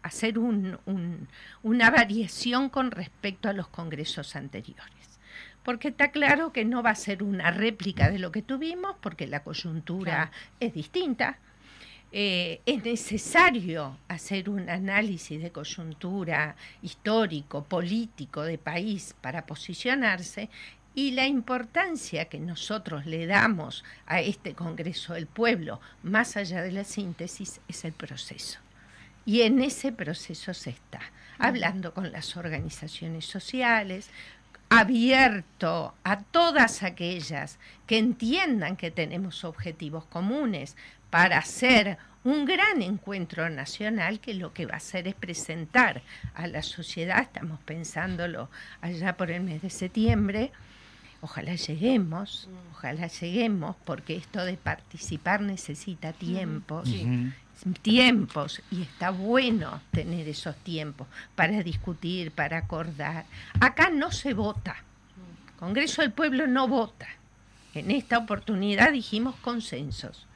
[0.02, 1.28] hacer un- un-
[1.62, 5.18] una variación con respecto a los congresos anteriores.
[5.62, 9.26] Porque está claro que no va a ser una réplica de lo que tuvimos, porque
[9.26, 10.30] la coyuntura
[10.60, 11.38] es distinta.
[12.12, 20.48] Eh, es necesario hacer un análisis de coyuntura histórico, político, de país para posicionarse
[20.94, 26.72] y la importancia que nosotros le damos a este Congreso del Pueblo, más allá de
[26.72, 28.60] la síntesis, es el proceso.
[29.26, 31.00] Y en ese proceso se está,
[31.38, 34.08] hablando con las organizaciones sociales,
[34.68, 40.76] abierto a todas aquellas que entiendan que tenemos objetivos comunes
[41.10, 46.02] para hacer un gran encuentro nacional que lo que va a hacer es presentar
[46.34, 48.48] a la sociedad, estamos pensándolo
[48.80, 50.50] allá por el mes de septiembre,
[51.24, 56.88] ojalá lleguemos, ojalá lleguemos, porque esto de participar necesita tiempos
[57.82, 63.24] tiempos y está bueno tener esos tiempos para discutir, para acordar.
[63.60, 64.76] Acá no se vota.
[65.58, 67.06] Congreso del Pueblo no vota.
[67.74, 70.26] En esta oportunidad dijimos consensos.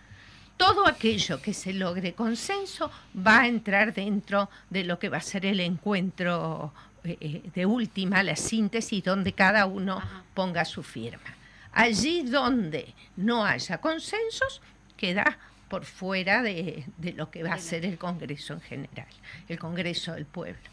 [0.57, 5.23] todo aquello que se logre consenso va a entrar dentro de lo que va a
[5.23, 6.75] ser el encuentro
[7.09, 10.03] eh, eh, de última, la síntesis, donde cada uno
[10.35, 11.35] ponga su firma.
[11.73, 14.61] Allí donde no haya consensos,
[14.97, 15.39] queda
[15.69, 19.07] por fuera de, de lo que va a ser el Congreso en general,
[19.49, 20.69] el Congreso del Pueblo.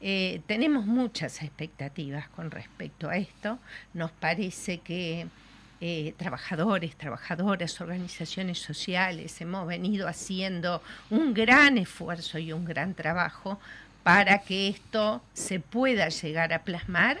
[0.00, 3.58] Eh, tenemos muchas expectativas con respecto a esto.
[3.94, 5.26] Nos parece que
[5.80, 13.58] eh, trabajadores, trabajadoras, organizaciones sociales hemos venido haciendo un gran esfuerzo y un gran trabajo
[14.06, 17.20] para que esto se pueda llegar a plasmar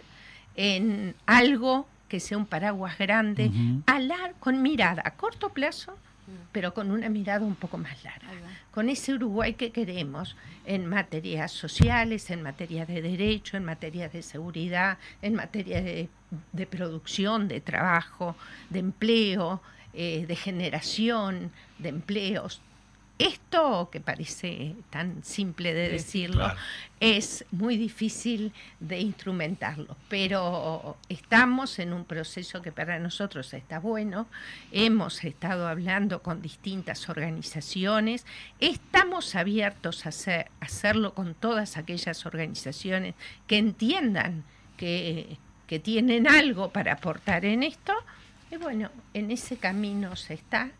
[0.54, 3.50] en algo que sea un paraguas grande,
[3.86, 5.96] alar con mirada a corto plazo
[6.52, 8.28] pero con una mirada un poco más larga,
[8.70, 14.22] con ese Uruguay que queremos en materias sociales, en materia de derecho, en materia de
[14.22, 18.36] seguridad, en materia de, producción, de trabajo,
[18.70, 19.60] de empleo,
[19.92, 22.60] eh, de generación de empleos,
[23.18, 26.52] esto, que parece tan simple de decirlo,
[27.00, 34.26] es muy difícil de instrumentarlo, pero estamos en un proceso que para nosotros está bueno,
[34.70, 38.26] hemos estado hablando con distintas organizaciones,
[38.60, 43.14] estamos abiertos a, hacer, hacerlo con todas aquellas organizaciones
[43.46, 44.44] que entiendan
[44.76, 47.94] que, que tienen algo para aportar en esto,
[48.50, 50.70] y bueno, en ese camino se está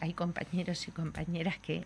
[0.00, 1.84] hay compañeros y compañeras que,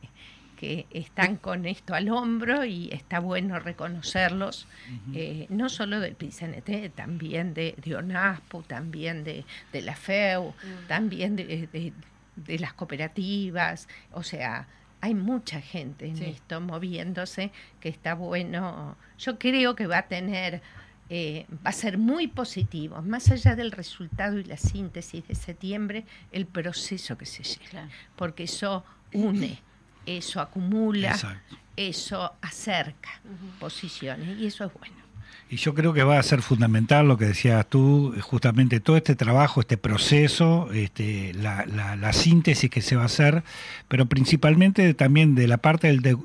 [0.90, 4.66] están con esto al hombro y está bueno reconocerlos,
[5.12, 9.44] eh, no solo del PCNT, también de, de ONASPU, también de,
[9.74, 10.86] la FEU, mm.
[10.88, 11.92] también de,
[12.58, 14.66] las cooperativas, o sea,
[15.02, 18.96] hay mucha gente en esto moviéndose que está bueno.
[19.18, 20.62] Yo creo que va a tener
[21.10, 26.06] eh, va a ser muy positivo, más allá del resultado y la síntesis de septiembre,
[26.32, 29.58] el proceso que se llega, porque eso une,
[30.06, 31.16] eso acumula,
[31.76, 33.20] eso acerca
[33.58, 35.03] posiciones y eso es bueno.
[35.50, 39.14] Y yo creo que va a ser fundamental lo que decías tú, justamente todo este
[39.14, 43.44] trabajo, este proceso, este, la, síntesis que se va a hacer,
[43.88, 46.18] pero principalmente también de la parte del,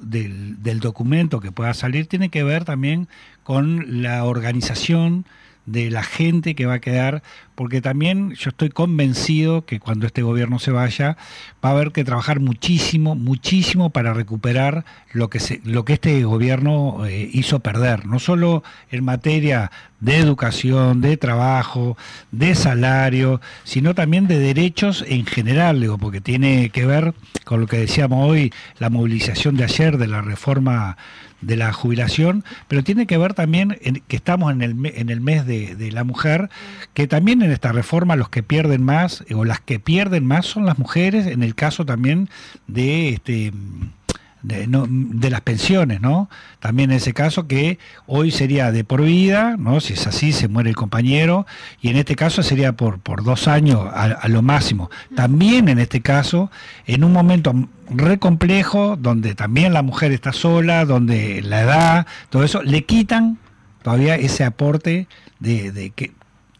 [0.64, 3.08] del documento que pueda salir, tiene que ver también
[3.44, 5.26] con la organización
[5.72, 7.22] de la gente que va a quedar,
[7.56, 11.18] porque también yo estoy convencido que cuando este gobierno se vaya
[11.64, 16.24] va a haber que trabajar muchísimo, muchísimo para recuperar lo que se, lo que este
[16.24, 21.98] gobierno eh, hizo perder, no solo en materia de educación, de trabajo,
[22.32, 27.14] de salario, sino también de derechos en general, digo, porque tiene que ver
[27.44, 30.98] con lo que decíamos hoy, la movilización de ayer de la reforma
[31.42, 35.22] de la jubilación, pero tiene que ver también en, que estamos en el, en el
[35.22, 36.50] mes de, de, la mujer,
[36.94, 40.66] que también en esta reforma los que pierden más o las que pierden más son
[40.66, 42.30] las mujeres, en el caso también
[42.68, 43.52] de este
[44.42, 46.30] de, no, de, las pensiones, ¿no?
[46.60, 49.80] También en ese caso que hoy sería de por vida, ¿no?
[49.80, 51.46] Si es así, se muere el compañero,
[51.82, 54.90] y en este caso sería por, por dos años a, lo máximo.
[55.16, 56.52] También en este caso,
[56.86, 57.54] en un momento
[57.90, 63.38] re complejo, donde también la mujer está sola, donde la edad, todo eso, le quitan
[63.82, 65.08] todavía ese aporte
[65.40, 66.14] de, de que,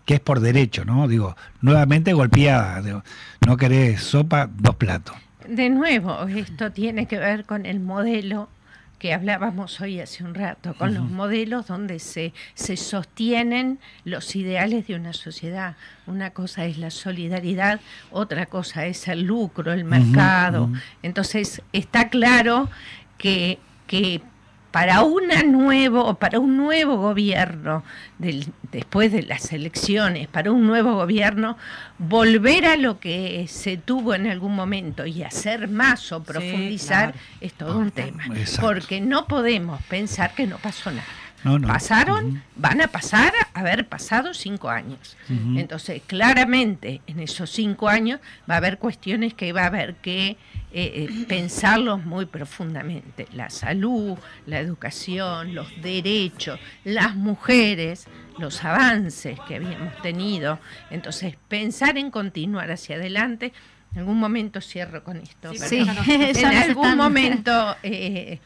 [0.06, 1.08] que es por derecho, ¿no?
[1.08, 2.82] Digo, nuevamente golpeada,
[3.46, 5.16] no querés sopa, dos platos
[5.50, 8.50] de nuevo, esto tiene que ver con el modelo
[9.00, 14.88] que hablábamos hoy hace un rato, con los modelos donde se, se sostienen los ideales
[14.88, 15.78] de una sociedad.
[16.06, 17.80] Una cosa es la solidaridad,
[18.12, 20.70] otra cosa es el lucro, el mercado.
[21.02, 22.70] Entonces, está claro
[23.18, 24.22] que, que
[24.72, 27.84] para una nuevo para un nuevo gobierno
[28.72, 31.58] después de las elecciones para un nuevo gobierno
[31.98, 37.54] volver a lo que se tuvo en algún momento y hacer más o profundizar es
[37.54, 38.26] todo un tema.
[38.60, 41.06] porque no podemos pensar que no pasó nada
[41.66, 45.16] Pasaron, van a pasar a haber pasado cinco años.
[45.56, 48.20] Entonces, claramente, en esos cinco años
[48.50, 50.38] va a haber cuestiones que va a haber que eh,
[50.72, 53.28] eh, pensarlos muy profundamente.
[53.34, 60.60] La salud, la educación, los derechos, las mujeres, los avances que habíamos tenido.
[60.92, 63.54] Entonces, pensar en continuar hacia adelante.
[63.94, 65.52] En algún momento cierro con esto.
[65.56, 68.40] Sí, en algún momento eh,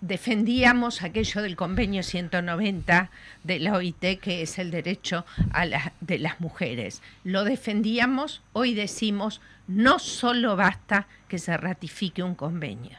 [0.00, 3.10] defendíamos aquello del convenio 190
[3.44, 7.02] de la OIT, que es el derecho a la, de las mujeres.
[7.24, 12.98] Lo defendíamos, hoy decimos, no solo basta que se ratifique un convenio.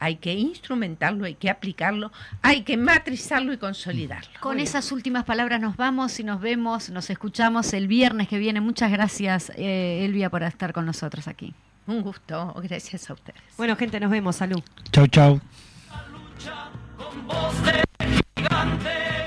[0.00, 4.30] Hay que instrumentarlo, hay que aplicarlo, hay que matrizarlo y consolidarlo.
[4.40, 8.60] Con esas últimas palabras nos vamos y nos vemos, nos escuchamos el viernes que viene.
[8.60, 11.52] Muchas gracias, eh, Elvia, por estar con nosotros aquí.
[11.88, 13.40] Un gusto, gracias a ustedes.
[13.56, 14.36] Bueno, gente, nos vemos.
[14.36, 14.62] Salud.
[14.92, 15.40] Chau, chau.
[16.96, 17.82] Con voz de
[18.36, 19.17] gigante